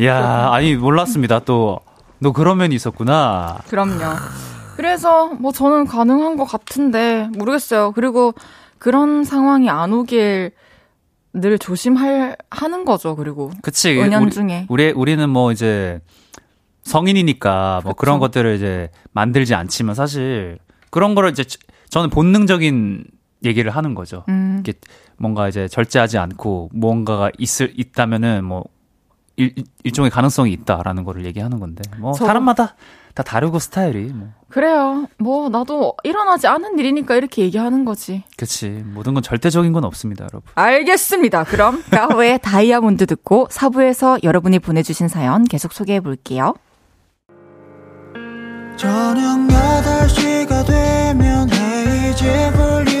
[0.00, 1.40] 이야, 아니, 몰랐습니다.
[1.40, 1.80] 또,
[2.18, 3.58] 너 그런 면이 있었구나.
[3.68, 4.16] 그럼요.
[4.76, 7.92] 그래서 뭐 저는 가능한 것 같은데 모르겠어요.
[7.92, 8.32] 그리고
[8.78, 10.52] 그런 상황이 안 오길
[11.34, 13.16] 늘 조심할 하는 거죠.
[13.16, 14.00] 그리고 그치.
[14.00, 14.66] 은연 우리, 중에.
[14.70, 16.00] 우리, 우리는 뭐 이제
[16.86, 17.96] 성인이니까 뭐 그쵸.
[18.00, 20.58] 그런 것들을 이제 만들지 않지만 사실
[20.90, 21.42] 그런 거를 이제
[21.88, 23.04] 저는 본능적인
[23.44, 24.24] 얘기를 하는 거죠.
[24.28, 24.78] 음, 이렇게
[25.16, 28.64] 뭔가 이제 절제하지 않고 무언가가 있을 있다면은 뭐
[29.36, 29.54] 일,
[29.84, 32.74] 일종의 가능성이 있다라는 거를 얘기하는 건데 뭐 저- 사람마다
[33.14, 35.06] 다 다르고 스타일이 뭐 그래요.
[35.18, 38.24] 뭐 나도 일어나지 않은 일이니까 이렇게 얘기하는 거지.
[38.36, 41.44] 그치 모든 건 절대적인 건 없습니다 여러분 알겠습니다.
[41.44, 46.54] 그럼 가호의 다이아몬드 듣고 사부에서 여러분이 보내주신 사연 계속 소개해 볼게요.
[48.76, 52.95] 저녁 8시가 되면 헤이즈 볼륨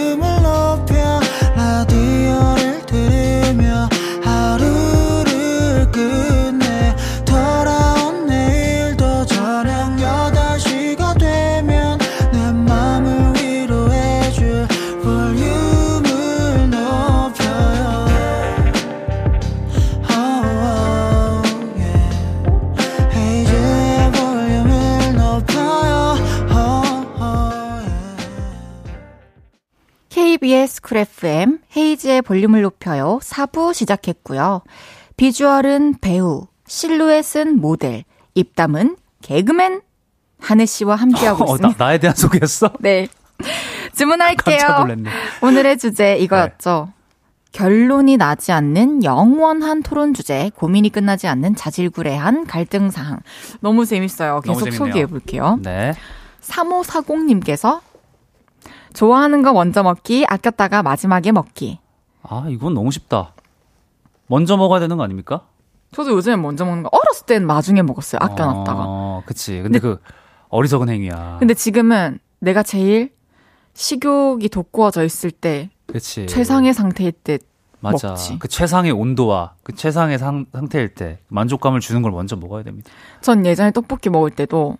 [30.66, 33.20] KBS 쿨 FM 헤이즈의 볼륨을 높여요.
[33.22, 34.62] 4부 시작했고요.
[35.16, 38.04] 비주얼은 배우, 실루엣은 모델,
[38.34, 39.82] 입담은 개그맨
[40.40, 41.84] 한해 씨와 함께하고 어, 나, 있습니다.
[41.84, 42.72] 나 에 대한 소개였어?
[42.80, 43.06] 네.
[43.94, 44.86] 주문할게요.
[45.40, 46.92] 오늘의 주제 이거였죠.
[47.52, 53.20] 결론이 나지 않는 영원한 토론 주제, 고민이 끝나지 않는 자질구레한 갈등 사항.
[53.60, 54.40] 너무 재밌어요.
[54.40, 54.70] 계속.
[54.72, 55.58] 소개해 볼게요.
[55.62, 55.92] 네
[56.42, 57.80] 3540님께서
[59.00, 61.78] 좋아하는 거 먼저 먹기, 아꼈다가 마지막에 먹기.
[62.22, 63.34] 아, 이건 너무 쉽다.
[64.26, 65.42] 먼저 먹어야 되는 거 아닙니까?
[65.92, 68.18] 저도 요즘에 먼저 먹는 거 어렸을 땐 마중에 먹었어요.
[68.22, 68.84] 아껴놨다가.
[68.86, 69.60] 어, 그치.
[69.60, 70.00] 근데 그
[70.48, 71.36] 어리석은 행위야.
[71.38, 73.12] 근데 지금은 내가 제일
[73.74, 76.26] 식욕이 돋구어져 있을 때 그치.
[76.26, 77.38] 최상의 상태일 때
[77.80, 78.08] 맞아.
[78.08, 78.38] 먹지.
[78.38, 82.90] 그 최상의 온도와 그 최상의 상, 상태일 때 만족감을 주는 걸 먼저 먹어야 됩니다.
[83.20, 84.78] 전 예전에 떡볶이 먹을 때도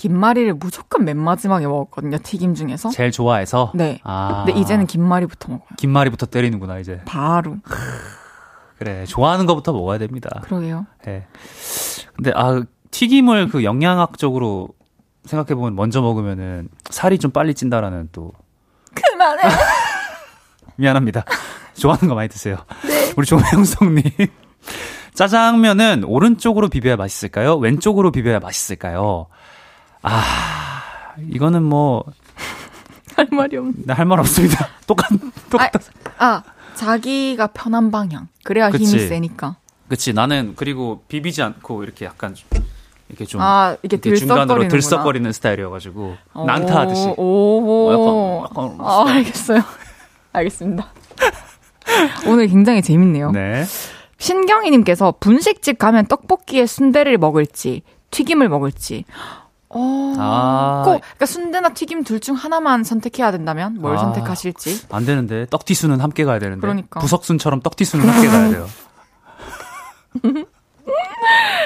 [0.00, 2.16] 김말이를 무조건 맨 마지막에 먹었거든요.
[2.22, 2.88] 튀김 중에서.
[2.88, 3.70] 제일 좋아해서?
[3.74, 4.00] 네.
[4.02, 4.44] 아.
[4.46, 5.66] 근데 이제는 김말이부터 먹어요.
[5.76, 7.02] 김말이부터 때리는구나, 이제.
[7.04, 7.56] 바로.
[8.78, 9.04] 그래.
[9.04, 10.40] 좋아하는 것부터 먹어야 됩니다.
[10.44, 10.86] 그러게요.
[11.06, 11.26] 예.
[12.16, 14.70] 근데, 아, 튀김을 그 영양학적으로
[15.26, 18.32] 생각해 보면 먼저 먹으면은 살이 좀 빨리 찐다라는 또.
[18.94, 19.42] 그만해!
[20.76, 21.26] 미안합니다.
[21.74, 22.56] 좋아하는 거 많이 드세요.
[22.86, 23.12] 네.
[23.18, 24.02] 우리 조명성님.
[25.12, 27.56] 짜장면은 오른쪽으로 비벼야 맛있을까요?
[27.56, 29.26] 왼쪽으로 비벼야 맛있을까요?
[30.02, 32.04] 아, 이거는 뭐.
[33.16, 33.92] 할 말이 없네.
[33.92, 34.68] 할말 없습니다.
[34.86, 35.08] 똑같,
[35.50, 35.70] 똑같.
[36.18, 36.42] 아, 아,
[36.74, 38.28] 자기가 편한 방향.
[38.44, 38.84] 그래야 그치.
[38.84, 39.56] 힘이 세니까.
[39.88, 40.12] 그치.
[40.12, 42.34] 나는 그리고 비비지 않고 이렇게 약간
[43.08, 47.12] 이렇게 좀 아, 이게 들썩거리는 들썩거리는 스타일이어가지고 난타 하듯이.
[47.16, 47.22] 오,
[47.66, 49.60] 오, 약간, 약간 아, 알겠어요.
[50.32, 50.92] 알겠습니다.
[52.28, 53.32] 오늘 굉장히 재밌네요.
[53.32, 53.64] 네.
[54.18, 57.82] 신경이님께서 분식집 가면 떡볶이에 순대를 먹을지
[58.12, 59.04] 튀김을 먹을지.
[59.72, 60.82] 어, 아.
[60.84, 63.98] 꼭 그러니까 순대나 튀김 둘 중 하나만 선택해야 된다면 뭘 아.
[63.98, 64.88] 선택하실지?
[64.90, 66.60] 안 되는데 떡튀순은 함께 가야 되는데.
[66.60, 67.00] 그러니까.
[67.00, 68.66] 부석순처럼 떡튀순은 함께 가야 돼요.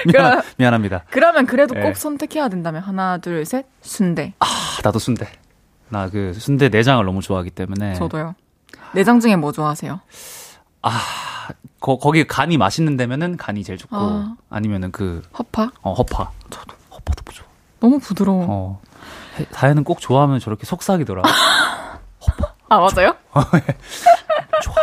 [0.06, 1.04] 미안, 미안합니다.
[1.10, 1.80] 그러면 그래도 네.
[1.82, 4.34] 꼭 선택해야 된다면 하나, 둘, 셋, 순대.
[4.38, 4.46] 아,
[4.84, 5.26] 나도 순대.
[5.88, 7.94] 나 그 순대 내장을 너무 좋아하기 때문에.
[7.94, 8.34] 저도요.
[8.92, 10.00] 내장 중에 뭐 좋아하세요?
[10.82, 11.00] 아,
[11.80, 14.36] 거, 거기 간이 맛있는 데면은 간이 제일 좋고 아.
[14.50, 15.70] 아니면은 그 허파?
[15.82, 16.30] 어, 허파.
[16.50, 17.43] 저도 허파 너무 좋아.
[17.84, 18.46] 너무 부드러워.
[18.48, 18.80] 어.
[19.52, 21.22] 다혜는 꼭 좋아하면 저렇게 속삭이더라.
[22.70, 23.14] 아, 맞아요?
[24.62, 24.74] 좋아.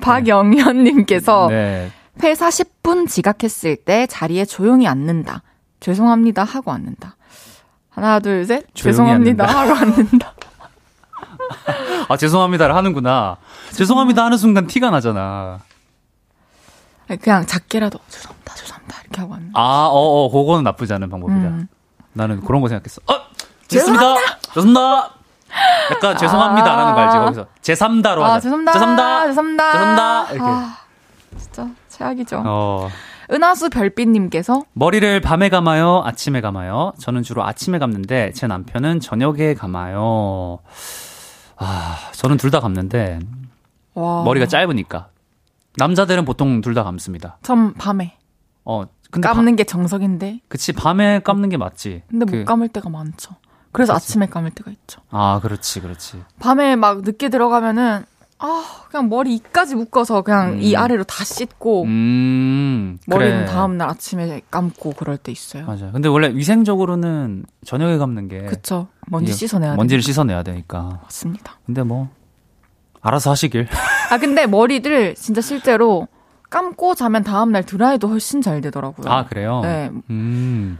[0.00, 1.90] 박영현님께서 네.
[2.22, 5.42] 회사 10분 지각했을 때 자리에 조용히 앉는다.
[5.80, 7.16] 죄송합니다 하고 앉는다.
[7.90, 8.64] 하나, 둘, 셋.
[8.74, 9.60] 죄송합니다 앉는다.
[9.60, 10.34] 하고 앉는다.
[12.08, 13.38] 아, 죄송합니다를 하는구나.
[13.72, 15.58] 죄송합니다 하는 순간 티가 나잖아.
[17.20, 19.50] 그냥 작게라도 죄송합니다, 죄송합니다 이렇게 하고 왔는.
[19.54, 21.40] 아, 어, 어, 그거는 나쁘지 않은 방법이다.
[21.40, 21.68] 음.
[22.14, 23.00] 나는 그런 거 생각했어.
[23.06, 23.14] 어,
[23.68, 24.38] 죄송합니다.
[24.54, 25.14] 죄송합니다.
[25.92, 28.34] 약간 죄송합니다라는 아~ 거 알지 거기서 제3다로 하자.
[28.34, 28.72] 아, 죄송합니다.
[28.72, 29.26] 죄송합니다.
[29.26, 29.72] 죄송합니다.
[29.72, 30.32] 죄송합니다.
[30.32, 30.50] 이렇게.
[30.50, 30.76] 아,
[31.38, 32.42] 진짜 최악이죠.
[32.44, 32.88] 어.
[33.32, 36.92] 은하수 별빛님께서 머리를 밤에 감아요, 아침에 감아요.
[37.00, 40.58] 저는 주로 아침에 감는데 제 남편은 저녁에 감아요.
[41.56, 43.20] 아, 저는 둘 다 감는데
[43.94, 44.22] 와.
[44.24, 45.08] 머리가 짧으니까
[45.76, 47.38] 남자들은 보통 둘 다 감습니다.
[47.42, 48.16] 전 밤에.
[48.64, 48.84] 어,
[49.14, 50.40] 근데 감는 바, 게 정석인데.
[50.48, 52.02] 그치, 밤에 감는 게 맞지.
[52.08, 53.36] 근데 그, 못 감을 때가 많죠.
[53.72, 54.04] 그래서 그치.
[54.04, 55.00] 아침에 감을 때가 있죠.
[55.10, 56.22] 아, 그렇지, 그렇지.
[56.40, 58.04] 밤에 막 늦게 들어가면은
[58.38, 60.60] 아, 그냥 머리 이까지 묶어서 그냥 음.
[60.60, 63.46] 이 아래로 다 씻고 음, 머리는 그래.
[63.46, 65.64] 다음 날 아침에 감고 그럴 때 있어요.
[65.66, 65.92] 맞아요.
[65.92, 68.88] 근데 원래 위생적으로는 저녁에 감는 게 그쵸.
[69.06, 70.12] 먼지 씻어내야 먼지를 되니까.
[70.12, 71.00] 씻어내야 되니까.
[71.04, 71.58] 맞습니다.
[71.64, 72.10] 근데 뭐
[73.00, 73.68] 알아서 하시길.
[74.10, 76.08] 아, 근데 머리를 진짜 실제로
[76.54, 79.12] 감고 자면 다음날 드라이도 훨씬 잘 되더라고요.
[79.12, 79.60] 아, 그래요?
[79.62, 79.90] 네.
[80.08, 80.78] 음.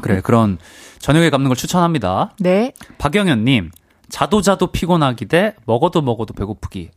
[0.00, 0.56] 그래, 그런
[1.00, 2.34] 저녁에 감는 걸 추천합니다.
[2.38, 2.72] 네.
[2.98, 3.72] 박영현님,
[4.08, 6.92] 자도 자도 피곤하기 대 먹어도 먹어도 배고프기.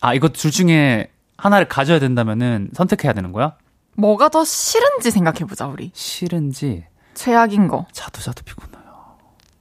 [0.00, 3.56] 아, 이거 둘 중에 하나를 가져야 된다면은 선택해야 되는 거야?
[3.96, 5.90] 뭐가 더 싫은지 생각해보자, 우리.
[5.92, 6.84] 싫은지.
[7.14, 7.84] 최악인 거.
[7.90, 8.80] 자도 자도 피곤해요.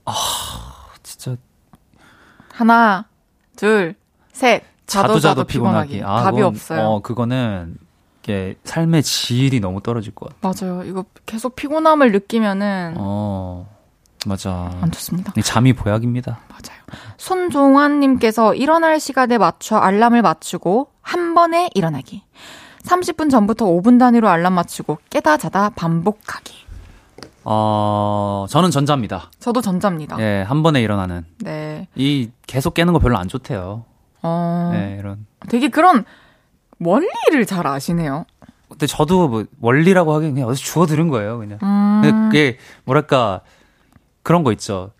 [0.05, 0.13] 아,
[1.01, 1.35] 진짜.
[2.53, 3.07] 하나,
[3.55, 3.95] 둘,
[4.31, 4.63] 셋.
[4.89, 5.93] 자도 자도, 피곤하기.
[5.93, 6.03] 피곤하기.
[6.03, 6.81] 아, 답이 그건, 없어요.
[6.81, 7.77] 어, 그거는
[8.23, 10.65] 이게 삶의 질이 너무 떨어질 것 같아.
[10.67, 10.83] 맞아요.
[10.83, 13.67] 이거 계속 피곤함을 느끼면은 어.
[14.25, 14.71] 맞아.
[14.81, 15.31] 안 좋습니다.
[15.41, 16.39] 잠이 보약입니다.
[16.49, 16.79] 맞아요.
[17.17, 22.23] 손종환님께서 일어날 시간에 맞춰 알람을 맞추고 한 번에 일어나기.
[22.83, 26.53] 30분 전부터 5분 단위로 알람 맞추고 깨다 자다 반복하기.
[27.45, 29.31] 어, 저는 전자입니다.
[29.39, 30.19] 저도 전자입니다.
[30.19, 31.25] 예, 한 번에 일어나는.
[31.39, 31.87] 네.
[31.95, 33.85] 이 계속 깨는 거 별로 안 좋대요.
[34.21, 34.71] 어.
[34.73, 35.25] 네, 이런.
[35.49, 36.05] 되게 그런
[36.79, 38.25] 원리를 잘 아시네요.
[38.69, 41.59] 근데 저도 뭐 원리라고 하기엔 그냥 어디서 주워 들은 거예요, 그냥.
[41.63, 42.01] 음.
[42.01, 43.41] 근데 그게 뭐랄까
[44.23, 44.91] 그런 거 있죠.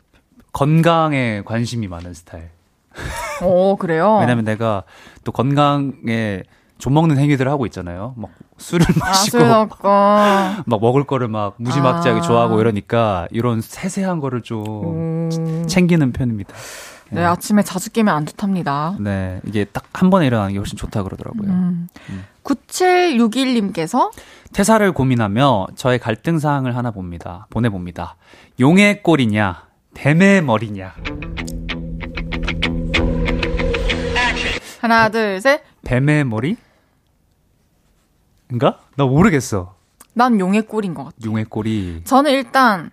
[0.52, 2.50] 건강에 관심이 많은 스타일.
[3.44, 4.18] 오, 그래요?
[4.22, 4.84] 왜냐면 내가
[5.24, 6.44] 또 건강에
[6.80, 8.14] 좀 먹는 행위들을 하고 있잖아요.
[8.18, 9.38] 막 술을 마시고
[9.84, 12.24] 아, 막 먹을 거를 막 무지막지하게 아.
[12.24, 15.68] 좋아하고 이러니까 이런 세세한 거를 좀 음.
[15.68, 16.54] 챙기는 편입니다.
[17.12, 18.96] 네, 네, 아침에 자주 깨면 안 좋답니다.
[19.00, 21.50] 네, 이게 딱 한 번에 일어나는 게 훨씬 좋다 그러더라고요.
[21.52, 21.88] 음.
[22.10, 22.24] 음.
[22.44, 24.12] 9761님께서
[24.54, 27.48] 퇴사를 고민하며 저의 갈등 사항을 하나 봅니다.
[27.50, 28.16] 보내봅니다.
[28.62, 30.94] 용의 꼴이냐, 뱀의 머리냐.
[34.80, 35.62] 하나, 둘, 셋.
[35.84, 36.56] 뱀의 머리?
[38.52, 38.80] 인가?
[38.96, 39.76] 나 모르겠어.
[40.14, 41.16] 난 용의 꼴인 것 같아.
[41.26, 42.04] 용의 꼴이.
[42.06, 42.90] 저는 일단,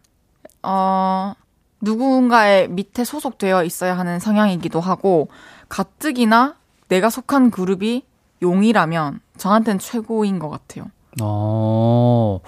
[0.63, 1.35] 어,
[1.81, 5.29] 누군가의 밑에 소속되어 있어야 하는 성향이기도 하고,
[5.69, 6.57] 가뜩이나
[6.89, 8.05] 내가 속한 그룹이
[8.43, 10.87] 용이라면 저한테는 최고인 것 같아요.
[11.21, 12.41] 어,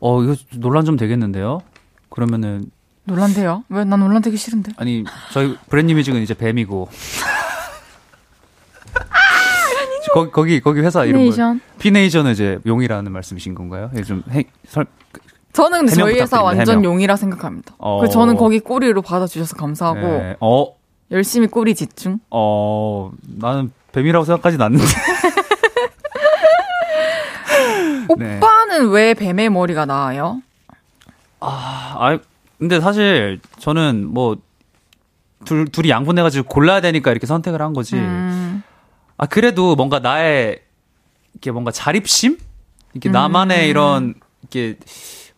[0.00, 1.60] 어, 이거 논란 좀 되겠는데요?
[2.10, 2.70] 그러면은
[3.04, 3.64] 논란돼요?
[3.68, 4.72] 왜 난 논란 되기 싫은데?
[4.76, 6.88] 아니 저희 브랜드 뮤직은 이제 뱀이고.
[10.14, 11.60] 거기 거기 거기 회사 이름 피네이션.
[11.78, 13.90] 피네이션은 이제 용이라는 말씀이신 건가요?
[13.94, 14.86] 예, 좀 해, 설,
[15.58, 16.84] 저는 근데 저희 회사 완전.
[16.84, 17.74] 용이라 생각합니다.
[17.78, 17.98] 어.
[17.98, 20.68] 그래서 저는 거기 꼬리로 받아주셔서 감사하고 예, 어,
[21.10, 22.20] 열심히 꼬리 집중.
[22.30, 24.86] 어, 나는 뱀이라고 생각하진 않는데.
[28.18, 28.36] 네.
[28.36, 30.42] 오빠는 왜 뱀의 머리가 나아요?
[31.40, 32.18] 아,
[32.58, 34.36] 근데 사실 저는 뭐
[35.44, 37.96] 둘, 둘이 양분해가지고 골라야 되니까 이렇게 선택을 한 거지.
[37.96, 38.62] 음,
[39.16, 40.60] 아, 그래도 뭔가 나의,
[41.34, 42.38] 이렇게 뭔가 자립심?
[42.94, 43.12] 이렇게 음.
[43.12, 44.76] 나만의 이런, 이렇게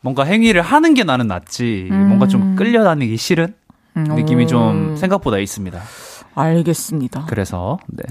[0.01, 1.89] 뭔가 행위를 하는 게 나는 낫지.
[1.91, 2.09] 음.
[2.09, 3.55] 뭔가 좀 끌려다니기 싫은
[3.97, 4.47] 음, 느낌이 오.
[4.47, 5.81] 좀 생각보다 있습니다.
[6.35, 7.25] 알겠습니다.
[7.29, 8.05] 그래서, 네.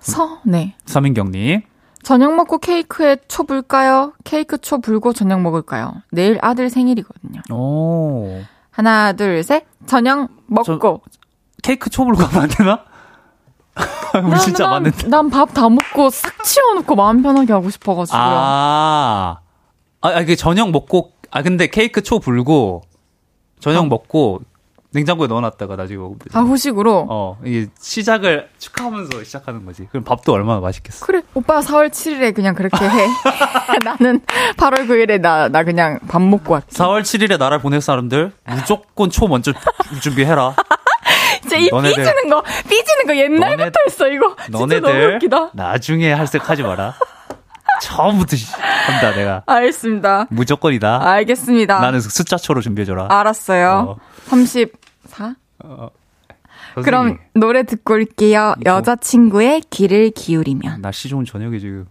[0.00, 0.74] 서, 네.
[0.86, 1.62] 서민경님.
[2.02, 4.12] 저녁 먹고 케이크에 초 불까요?
[4.24, 5.94] 케이크 초 불고 저녁 먹을까요?
[6.10, 7.40] 내일 아들 생일이거든요.
[7.50, 8.42] 오.
[8.70, 9.64] 하나, 둘, 셋.
[9.86, 11.00] 저녁 먹고.
[11.62, 12.80] 케이크 초불 가면 안 되나?
[14.22, 15.08] 우리 진짜 맞는데.
[15.08, 18.20] 난 밥 다 먹고 싹 치워놓고 마음 편하게 하고 싶어가지고요.
[18.22, 19.38] 아.
[20.02, 22.82] 아, 아, 이게 저녁 먹고, 아, 근데 케이크 초 불고,
[23.58, 24.40] 저녁 먹고,
[24.92, 26.38] 냉장고에 넣어놨다가 나중에 먹으면 되죠.
[26.38, 27.08] 아, 후식으로?
[27.10, 29.88] 어, 이게 시작을 축하하면서 시작하는 거지.
[29.90, 31.04] 그럼 밥도 얼마나 맛있겠어.
[31.04, 33.08] 그래, 오빠 4월 7일에 그냥 그렇게 해.
[33.84, 34.20] 나는
[34.56, 36.68] 8월 9일에 나, 나 그냥 밥 먹고 할게.
[36.70, 39.52] 4월 7일에 나를 보낼 사람들, 무조건 초 먼저
[40.00, 40.54] 준비해라.
[41.40, 44.36] 진짜 이 너네들- 삐지는 거, 삐지는 거 옛날부터 너네- 했어, 이거.
[44.44, 45.50] 진짜 너무 너네들, 웃기다.
[45.54, 46.94] 나중에 할색하지 마라.
[47.84, 49.42] 처음부터 시- 한다, 내가.
[49.46, 50.26] 알겠습니다.
[50.30, 51.06] 무조건이다.
[51.08, 51.80] 알겠습니다.
[51.80, 53.08] 나는 숫자초로 준비해줘라.
[53.10, 53.96] 알았어요.
[53.96, 53.96] 어.
[54.26, 55.34] 34?
[56.82, 58.54] 그럼 선생님, 노래 듣고 올게요.
[58.60, 60.82] 이거- 여자친구의 귀를 기울이면.
[60.82, 61.86] 날씨 좋은 저녁에 지금.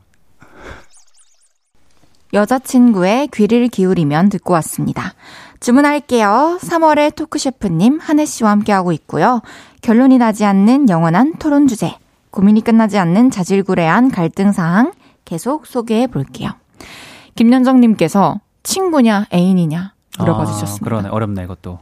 [2.34, 5.14] 여자친구의 귀를 기울이면 듣고 왔습니다.
[5.60, 6.58] 주문할게요.
[6.62, 9.42] 3월의 토크셰프님 한혜 씨와 함께하고 있고요.
[9.82, 11.96] 결론이 나지 않는 영원한 토론 주제.
[12.32, 14.92] 고민이 끝나지 않는 자질구레한 갈등 사항
[15.26, 16.52] 계속 소개해 볼게요.
[17.36, 20.84] 김연정님께서 친구냐 애인이냐 물어봐 아, 주셨습니다.
[20.86, 21.10] 그러네.
[21.10, 21.80] 어렵네, 이것도.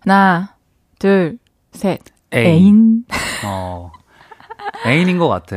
[0.00, 0.54] 하나,
[0.98, 1.38] 둘,
[1.72, 2.00] 셋.
[2.32, 2.46] 애인.
[2.46, 3.04] 애인.
[3.44, 3.90] 어.
[4.86, 5.56] 애인인 것 같아.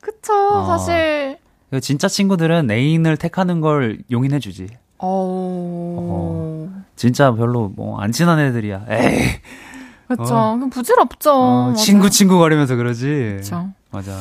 [0.00, 0.64] 그쵸, 어.
[0.66, 1.38] 사실.
[1.82, 4.68] 진짜 친구들은 애인을 택하는 걸 용인해주지.
[4.98, 6.68] 어.
[6.96, 8.86] 진짜 별로 뭐 안 친한 애들이야.
[8.88, 9.28] 에이.
[10.08, 10.34] 그쵸.
[10.34, 10.54] 어.
[10.54, 11.32] 그럼 부질없죠.
[11.34, 11.74] 어.
[11.74, 13.34] 친구 친구 거리면서 그러지.
[13.40, 13.68] 그쵸.
[13.90, 14.12] 맞아.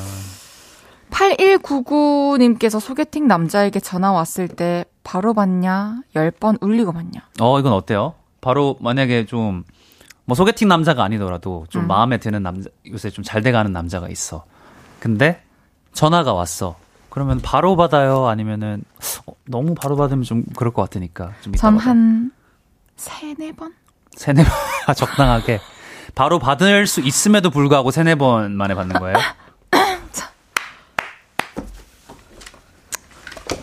[1.11, 6.01] 8199님께서 소개팅 남자에게 전화 왔을 때 바로 받냐?
[6.15, 7.21] 10번 울리고 받냐?
[7.39, 8.15] 어, 이건 어때요?
[8.41, 9.63] 바로 만약에 좀,
[10.25, 11.87] 뭐 소개팅 남자가 아니더라도 좀 음.
[11.87, 14.45] 마음에 드는 남자, 요새 좀 잘 돼가는 남자가 있어.
[14.99, 15.41] 근데
[15.93, 16.75] 전화가 왔어.
[17.09, 18.27] 그러면 바로 받아요?
[18.27, 18.83] 아니면은,
[19.25, 21.31] 어, 너무 바로 받으면 좀 그럴 것 같으니까.
[21.57, 21.77] 전.
[21.77, 22.31] 한
[22.97, 23.73] 세네 번?
[24.15, 24.51] 세네 번,
[24.87, 25.59] 아, 적당하게.
[26.13, 29.17] 바로 받을 수 있음에도 불구하고 세네 번 만에 받는 거예요?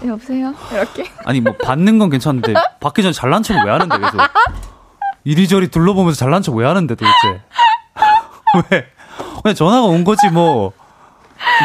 [0.06, 0.54] 여보세요?
[0.72, 1.04] 이렇게?
[1.24, 4.18] 아니, 뭐, 받는 건 괜찮은데, 받기 전에 잘난 척을 왜 하는데, 계속.
[5.24, 7.42] 이리저리 둘러보면서 잘난 척 왜 하는데, 도대체.
[8.70, 8.86] 왜?
[9.42, 10.72] 그냥 전화가 온 거지, 뭐.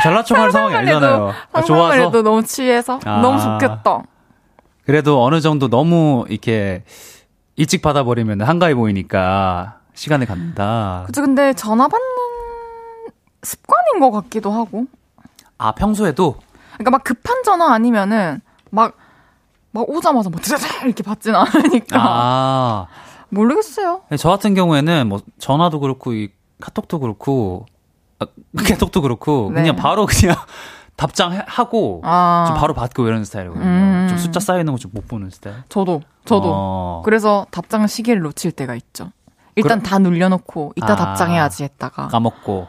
[0.03, 1.33] 잘난 척 할 상황이 아니잖아요.
[1.53, 2.11] 아, 좋아서?
[2.11, 2.99] 도 너무 취해서?
[3.05, 3.21] 아.
[3.21, 4.03] 너무 좋겠다.
[4.85, 6.83] 그래도 어느 정도 너무, 이렇게,
[7.55, 11.03] 일찍 받아버리면 한가해 보이니까, 시간을 갖는다.
[11.07, 12.07] 그쵸, 근데 전화 받는
[13.41, 14.85] 습관인 것 같기도 하고.
[15.57, 16.35] 아, 평소에도?
[16.77, 18.95] 그러니까 막 급한 전화 아니면은 막,
[19.71, 21.97] 막 오자마자 막 드자자 이렇게 받진 않으니까.
[21.99, 22.87] 아.
[23.29, 24.03] 모르겠어요.
[24.17, 26.29] 저 같은 경우에는 뭐 전화도 그렇고 이
[26.61, 27.65] 카톡도 그렇고
[28.19, 28.25] 아,
[28.57, 29.61] 카톡도 그렇고 네.
[29.61, 30.35] 그냥 바로 그냥
[30.95, 32.45] 답장하고 아.
[32.47, 33.65] 좀 바로 받고 이러는 스타일이거든요.
[33.65, 34.05] 음.
[34.09, 35.57] 좀 숫자 쌓여 있는 거 좀 못 보는 스타일.
[35.69, 36.51] 저도, 저도.
[36.53, 37.01] 어.
[37.05, 39.11] 그래서 답장 시기를 놓칠 때가 있죠.
[39.55, 40.95] 일단 다 눌려놓고 이따 아.
[40.95, 42.07] 답장해야지 했다가.
[42.07, 42.67] 까먹고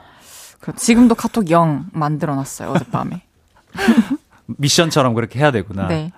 [0.60, 3.22] 그 지금도 카톡 0 만들어놨어요, 어젯밤에.
[4.46, 5.86] 미션처럼 그렇게 해야 되구나.
[5.88, 6.10] 네.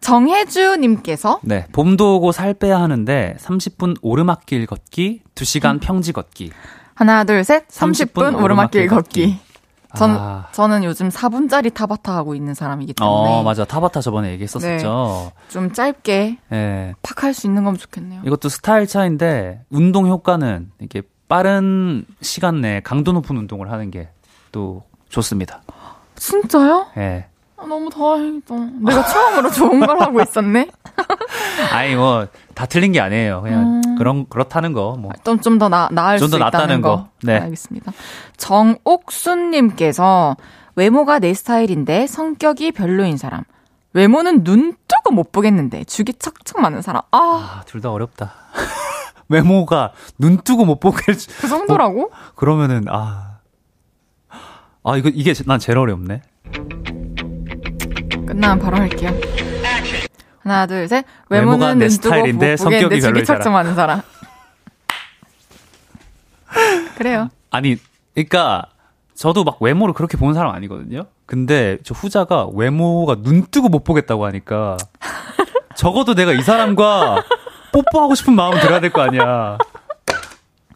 [0.00, 6.52] 정혜주님께서 네, 봄도 오고 살 빼야 하는데 30분 오르막길 걷기, 2시간 평지 걷기.
[6.94, 7.68] 하나, 둘, 셋.
[7.68, 9.38] 30분 30분 오르막길 걷기.
[9.96, 10.46] 전, 아.
[10.52, 13.64] 저는 요즘 4분짜리 타바타 하고 있는 사람이기 때문에 어, 맞아.
[13.64, 15.32] 타바타 저번에 얘기했었었죠.
[15.48, 16.94] 좀 짧게 네.
[17.02, 18.22] 팍할 수 있는 거면 좋겠네요.
[18.24, 24.08] 이것도 스타일 차인데 운동 효과는 이게 빠른 시간 내에 강도 높은 운동을 하는 게
[24.52, 25.62] 또 좋습니다.
[26.20, 26.86] 진짜요?
[26.98, 27.26] 예.
[27.56, 28.54] 아, 너무 다행이다.
[28.80, 30.68] 내가 처음으로 좋은 걸 하고 있었네?
[31.72, 32.26] 아니 뭐
[32.60, 33.40] 다 틀린 게 아니에요.
[33.40, 33.96] 그냥 음.
[33.96, 35.12] 그런 그렇다는 거 뭐.
[35.24, 36.96] 좀, 좀 더 나, 나을 좀더 수 있다는 낫다는 거.
[36.96, 37.08] 거.
[37.22, 37.38] 네.
[37.38, 37.90] 알겠습니다.
[38.36, 40.36] 정옥순님께서
[40.76, 43.44] 외모가 내 스타일인데 성격이 별로인 사람.
[43.94, 47.00] 외모는 눈 뜨고 못 보겠는데 죽이 척척 많은 사람.
[47.12, 48.34] 아, 아, 둘 다 어렵다.
[49.30, 51.00] 외모가 눈 뜨고 못 보게.
[51.40, 52.10] 그 정도라고?
[52.12, 53.29] 어, 그러면은, 아.
[54.82, 56.22] 아, 이거, 이게 난 제일 어렵네.
[58.26, 59.10] 끝나면 바로 할게요.
[60.42, 61.04] 하나, 둘, 셋.
[61.28, 63.52] 외모가 외모는 내 스타일인데 못 성격이 척척 사람.
[63.52, 64.02] 많은 사람.
[66.96, 67.28] 그래요.
[67.50, 67.76] 아니,
[68.14, 68.64] 그니까,
[69.14, 71.04] 저도 막 외모를 그렇게 보는 사람 아니거든요?
[71.26, 74.76] 근데 저 후자가 외모가 눈 뜨고 못 보겠다고 하니까,
[75.76, 77.22] 적어도 내가 이 사람과
[77.72, 79.58] 뽀뽀하고 싶은 마음 들어야 될 거 아니야.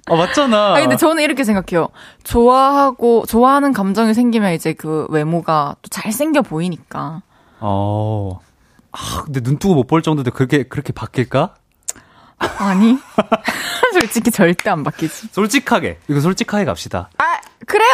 [0.06, 0.74] 아, 맞잖아.
[0.76, 1.88] 아 근데 저는 이렇게 생각해요.
[2.24, 7.22] 좋아하고 좋아하는 감정이 생기면 이제 그 외모가 또 잘생겨 보이니까.
[7.60, 8.38] 어.
[8.92, 11.54] 아, 근데 눈 뜨고 못 볼 정도인데 그렇게, 그렇게 바뀔까?
[12.58, 12.98] 아니.
[13.94, 15.28] 솔직히 절대 안 바뀌지.
[15.32, 15.98] 솔직하게.
[16.08, 17.08] 이거 솔직하게 갑시다.
[17.18, 17.24] 아,
[17.66, 17.90] 그래요?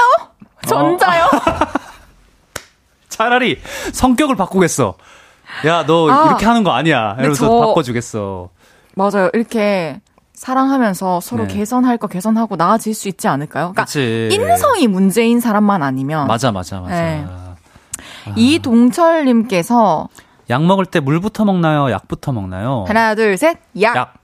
[0.67, 1.29] 전자요?
[3.09, 3.61] 차라리
[3.93, 4.95] 성격을 바꾸겠어.
[5.67, 7.15] 야, 너 아, 이렇게 하는 거 아니야.
[7.19, 8.49] 이러면서 저- 바꿔주겠어.
[8.95, 9.31] 맞아요.
[9.35, 10.01] 이렇게
[10.45, 11.53] 사랑하면서 서로 네.
[11.55, 13.73] 개선할 거 개선하고 나아질 수 있지 않을까요?
[13.73, 14.31] 그러니까 그치.
[14.33, 16.95] 인성이 문제인 사람만 아니면 맞아, 맞아, 맞아.
[16.95, 17.27] 네.
[18.37, 20.09] 이동철 님께서
[20.49, 21.91] 약 먹을 때 물부터 먹나요?
[21.91, 22.87] 약부터 먹나요?
[22.89, 23.95] 하나 둘 셋 약.
[23.97, 24.15] 약.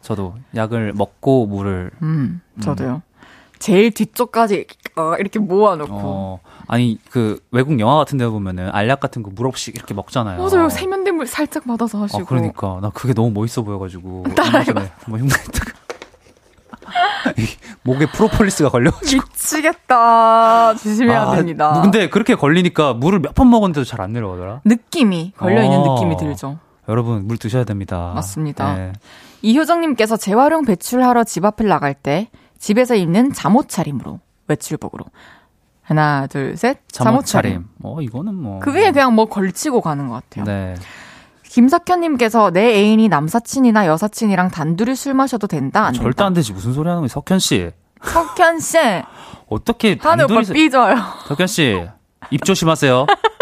[0.00, 3.02] 저도 약을 먹고 물을 음, 저도요.
[3.64, 5.92] 제일 뒤쪽까지 어, 이렇게 모아놓고.
[5.94, 10.38] 어 아니 그 외국 영화 같은 데 보면은 알약 같은 거 물 없이 이렇게 먹잖아요.
[10.42, 10.68] 맞아요.
[10.68, 12.22] 세면대 물 살짝 받아서 하시고.
[12.22, 14.82] 아, 그러니까 나 그게 너무 멋있어 보여가지고 따라해봐.
[15.06, 15.72] 뭐 흉내다가
[17.84, 20.74] 목에 프로폴리스가 걸려가지고 미치겠다.
[20.74, 21.80] 조심해야 아, 됩니다.
[21.82, 24.60] 근데 그렇게 걸리니까 물을 몇 번 먹었는데도 잘 안 내려가더라.
[24.66, 25.94] 느낌이 걸려 있는 어.
[25.94, 26.58] 느낌이 들죠.
[26.88, 28.12] 여러분 물 드셔야 됩니다.
[28.14, 28.74] 맞습니다.
[28.74, 28.92] 네.
[29.42, 32.28] 이효정님께서 재활용 배출하러 집 앞을 나갈 때
[32.64, 35.04] 집에서 입는 잠옷 차림으로 외출복으로
[35.82, 37.66] 하나 둘 셋 잠옷 차림.
[37.82, 38.58] 어 이거는 뭐.
[38.60, 40.46] 그 위에 그냥 뭐 걸치고 가는 것 같아요.
[40.46, 40.74] 네.
[41.42, 46.24] 김석현님께서 내 애인이 남사친이나 여사친이랑 단둘이 술 마셔도 된다 안 절대 된다.
[46.24, 47.70] 안 되지 무슨 소리 하는 거야 석현 씨.
[48.02, 48.78] 석현 씨
[49.50, 50.96] 어떻게 하늘 오빠 단둘이서 삐져요.
[51.28, 51.86] 석현 씨.
[52.30, 53.04] 입 조심하세요.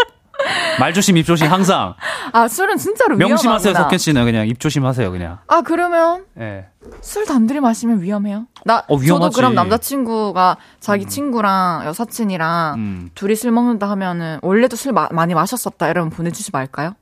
[0.80, 1.94] 말 조심, 입 조심 항상.
[2.32, 3.74] 아 술은 진짜로 명심하세요.
[3.74, 5.38] 석현 씨는 그냥 입 조심하세요, 그냥.
[5.48, 6.66] 아 그러면 예.
[7.00, 8.46] 술 단둘이 마시면 위험해요?
[8.64, 9.30] 나 어, 저도.
[9.30, 13.10] 그럼 남자친구가 자기 친구랑 여사친이랑 음.
[13.14, 16.94] 둘이 술 먹는다 하면은 원래도 술 마- 많이 마셨었다 이러면 보내주지 말까요?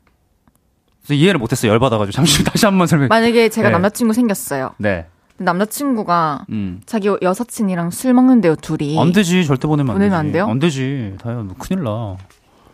[1.11, 1.72] 이해를 못했어 요.
[1.72, 3.09] 열받아가지고 잠시 다시 한번 설명.
[3.09, 3.72] 만약에 제가 네.
[3.72, 4.74] 남자친구 생겼어요.
[4.78, 5.07] 네.
[5.38, 6.82] 남자친구가 음.
[6.84, 9.01] 자기 여사친이랑 술 먹는데요 둘이.
[9.01, 10.18] 안 되지, 절대 보내면 안 보내면.
[10.18, 10.47] 안 돼요?
[10.47, 11.14] 안 되지.
[11.20, 12.16] 다야, 너 큰일 나.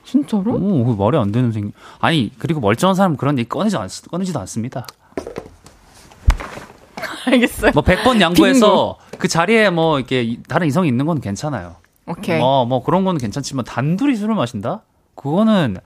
[0.07, 0.55] 진짜로?
[0.55, 1.73] 오, 그 말이 안 되는 생.
[1.99, 4.87] 아니, 그리고 멀쩡한 사람은 그런 얘기 꺼내지 않, 꺼내지도 않습니다.
[7.27, 7.73] 알겠어요.
[7.75, 11.77] 뭐 100번 양보해서 그 자리에 뭐 이렇게 이- 다른 이성이 있는 건 괜찮아요.
[12.07, 12.39] 오케이.
[12.39, 14.83] 뭐, 뭐 그런 거는 괜찮지만 단둘이 술을 마신다?
[15.17, 15.79] 그거는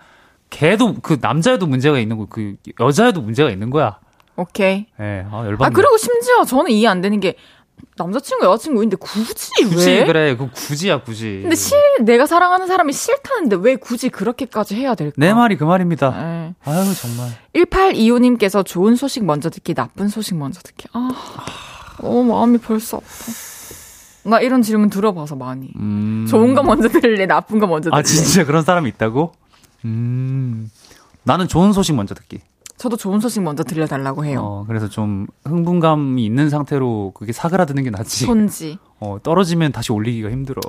[0.51, 3.99] 걔도 그 남자에도 문제가 있는 거, 그 여자에도 문제가 있는 거야.
[4.37, 4.87] 오케이.
[5.01, 5.65] 예, 아, 열받네.
[5.67, 7.37] 아 그리고 심지어 저는 이해 안 되는 게
[7.97, 10.05] 남자친구 여자친구인데 굳이, 굳이 왜?
[10.07, 11.41] 그래, 그 굳이야 굳이.
[11.43, 15.15] 근데 실 내가 사랑하는 사람이 싫다는데 왜 굳이 그렇게까지 해야 될까?
[15.17, 16.11] 내 말이 그 말입니다.
[16.11, 16.55] 네.
[16.65, 17.31] 아유 정말.
[17.55, 20.89] 1825님께서 좋은 소식 먼저 듣기, 나쁜 소식 먼저 듣기.
[20.93, 21.11] 아,
[22.01, 23.07] 너무 마음이 벌써 아파.
[24.23, 25.71] 나 이런 질문 들어봐서 많이.
[25.77, 26.27] 음.
[26.29, 28.01] 좋은 거 먼저 들을래, 나쁜 거 먼저 들을래.
[28.01, 29.33] 아 진짜 그런 사람이 있다고?
[29.85, 30.71] 음.
[31.23, 32.41] 나는 좋은 소식 먼저 듣기.
[32.81, 34.41] 저도 좋은 소식 먼저 들려달라고 해요.
[34.43, 38.25] 어, 그래서 좀 흥분감이 있는 상태로 그게 사그라드는 게 낫지.
[38.25, 38.79] 손지.
[38.99, 40.63] 어, 떨어지면 다시 올리기가 힘들어.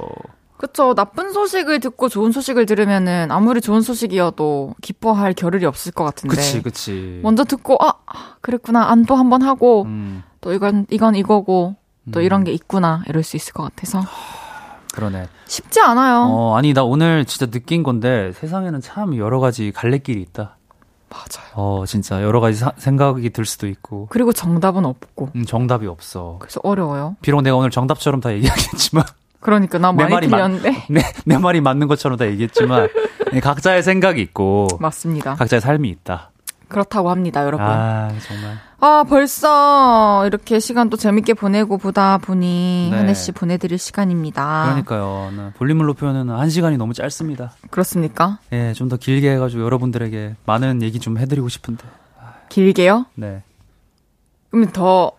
[0.58, 0.94] 그쵸.
[0.94, 6.36] 나쁜 소식을 듣고 좋은 소식을 들으면은 아무리 좋은 소식이어도 기뻐할 겨를이 없을 것 같은데.
[6.36, 7.22] 그치, 그치.
[7.24, 8.90] 먼저 듣고, 아, 아, 그랬구나.
[8.92, 11.78] 안또한번 하고, 음, 또 이건, 이건 이거고,
[12.12, 13.04] 또 이런 게 있구나.
[13.08, 14.02] 이럴 수 있을 것 같아서.
[14.94, 15.30] 그러네.
[15.46, 16.24] 쉽지 않아요.
[16.30, 20.58] 어, 아니, 나 오늘 진짜 느낀 건데 세상에는 참 여러 가지 갈래길이 있다.
[21.12, 21.52] 맞아요.
[21.56, 25.30] 어, 진짜 여러 가지 사- 생각이 들 수도 있고, 그리고 정답은 없고.
[25.36, 26.38] 음, 정답이 없어.
[26.40, 27.18] 그래서 어려워요.
[27.22, 29.04] 비록 내가 오늘 정답처럼 다 얘기하겠지만,
[29.42, 30.86] 그러니까 나 내 많이 말이 맞- 틀렸는데.
[30.90, 32.88] 내, 내 말이 맞는 것처럼 다 얘기했지만,
[33.34, 35.36] 네, 각자의 생각이 있고, 맞습니다.
[35.36, 36.32] 각자의 삶이 있다.
[36.70, 37.66] 그렇다고 합니다, 여러분.
[37.66, 38.58] 아, 아, 정말.
[39.08, 42.98] 벌써 이렇게 시간 또 재밌게 보내고 보다 보니 네.
[42.98, 44.64] 한혜 씨 보내드릴 시간입니다.
[44.66, 45.32] 그러니까요.
[45.36, 47.54] 나 볼륨을 높여는 한 시간이 너무 짧습니다.
[47.70, 48.40] 그렇습니까?
[48.52, 51.84] 예, 좀더 길게 해가지고 여러분들에게 많은 얘기 좀 해드리고 싶은데.
[52.50, 53.06] 길게요?
[53.16, 53.44] 네.
[54.50, 55.12] 그러면 더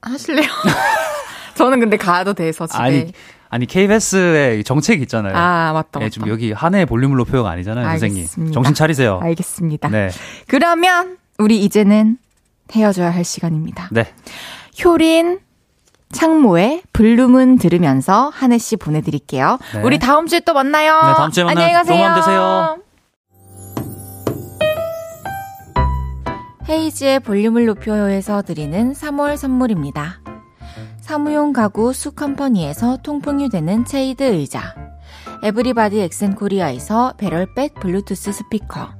[0.00, 0.48] 하실래요?
[1.56, 2.78] 저는 근데 가도 돼서 집에.
[2.82, 3.12] 아니,
[3.50, 5.36] 아니, KBS의 정책이 있잖아요.
[5.36, 6.04] 아, 맞다, 맞다.
[6.04, 8.18] 예, 좀 여기 한해 볼륨을 높여가 아니잖아요, 선생님.
[8.20, 8.54] 알겠습니다.
[8.54, 9.18] 정신 차리세요.
[9.20, 9.88] 알겠습니다.
[9.88, 10.10] 네.
[10.46, 12.16] 그러면 우리 이제는
[12.72, 13.88] 헤어져야 할 시간입니다.
[13.92, 14.06] 네.
[14.84, 15.40] 효린
[16.12, 19.58] 창모의 블룸은 들으면서 한혜 씨 보내드릴게요.
[19.74, 19.82] 네.
[19.82, 20.94] 우리 다음 주에 또 만나요.
[20.94, 21.64] 네, 다음 주에 만나요.
[21.66, 21.96] 안녕히 가세요.
[21.96, 22.78] 좋은 밤 되세요.
[26.68, 30.20] 헤이즈의 볼륨을 높여요에서 드리는 3월 선물입니다.
[31.00, 34.74] 사무용 가구 수컴퍼니에서 통풍이 되는 체이드 의자
[35.42, 38.99] 에브리바디 엑센코리아에서 배럴백 블루투스 스피커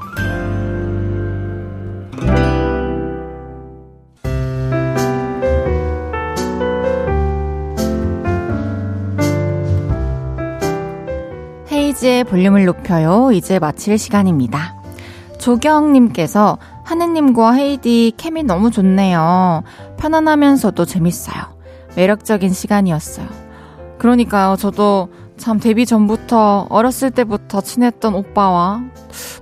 [11.91, 13.31] 헤이즈의 볼륨을 높여요.
[13.33, 14.81] 이제 마칠 시간입니다.
[15.39, 19.63] 조경님께서 하느님과 헤이디 케미 너무 좋네요.
[19.97, 21.35] 편안하면서도 재밌어요.
[21.95, 23.27] 매력적인 시간이었어요.
[23.97, 24.55] 그러니까요.
[24.55, 28.83] 저도 참 데뷔 전부터 어렸을 때부터 친했던 오빠와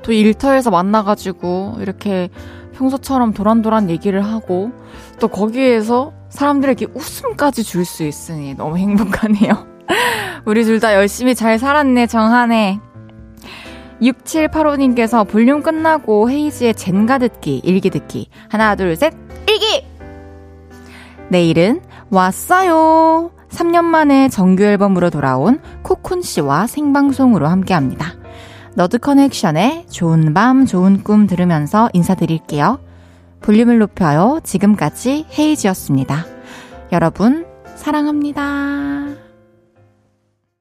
[0.01, 2.29] 또 일터에서 만나가지고 이렇게
[2.73, 4.71] 평소처럼 도란도란 얘기를 하고
[5.19, 9.78] 또 거기에서 사람들에게 웃음까지 줄 수 있으니 너무 행복하네요.
[10.45, 12.79] 우리 둘 다 열심히 잘 살았네, 정한해.
[14.01, 18.29] 6785님께서 볼륨 끝나고 헤이즈의 젠가 듣기, 일기 듣기.
[18.47, 19.13] 하나, 둘, 셋,
[19.47, 19.85] 일기!
[21.29, 23.31] 내일은 왔어요!
[23.49, 28.13] 3년 만에 정규 앨범으로 돌아온 코쿤 씨와 생방송으로 함께 합니다.
[28.75, 32.79] 너드 커넥션의 좋은 밤, 좋은 꿈 들으면서 인사드릴게요.
[33.41, 34.39] 볼륨을 높여요.
[34.43, 36.25] 지금까지 헤이즈였습니다.
[36.91, 39.08] 여러분, 사랑합니다.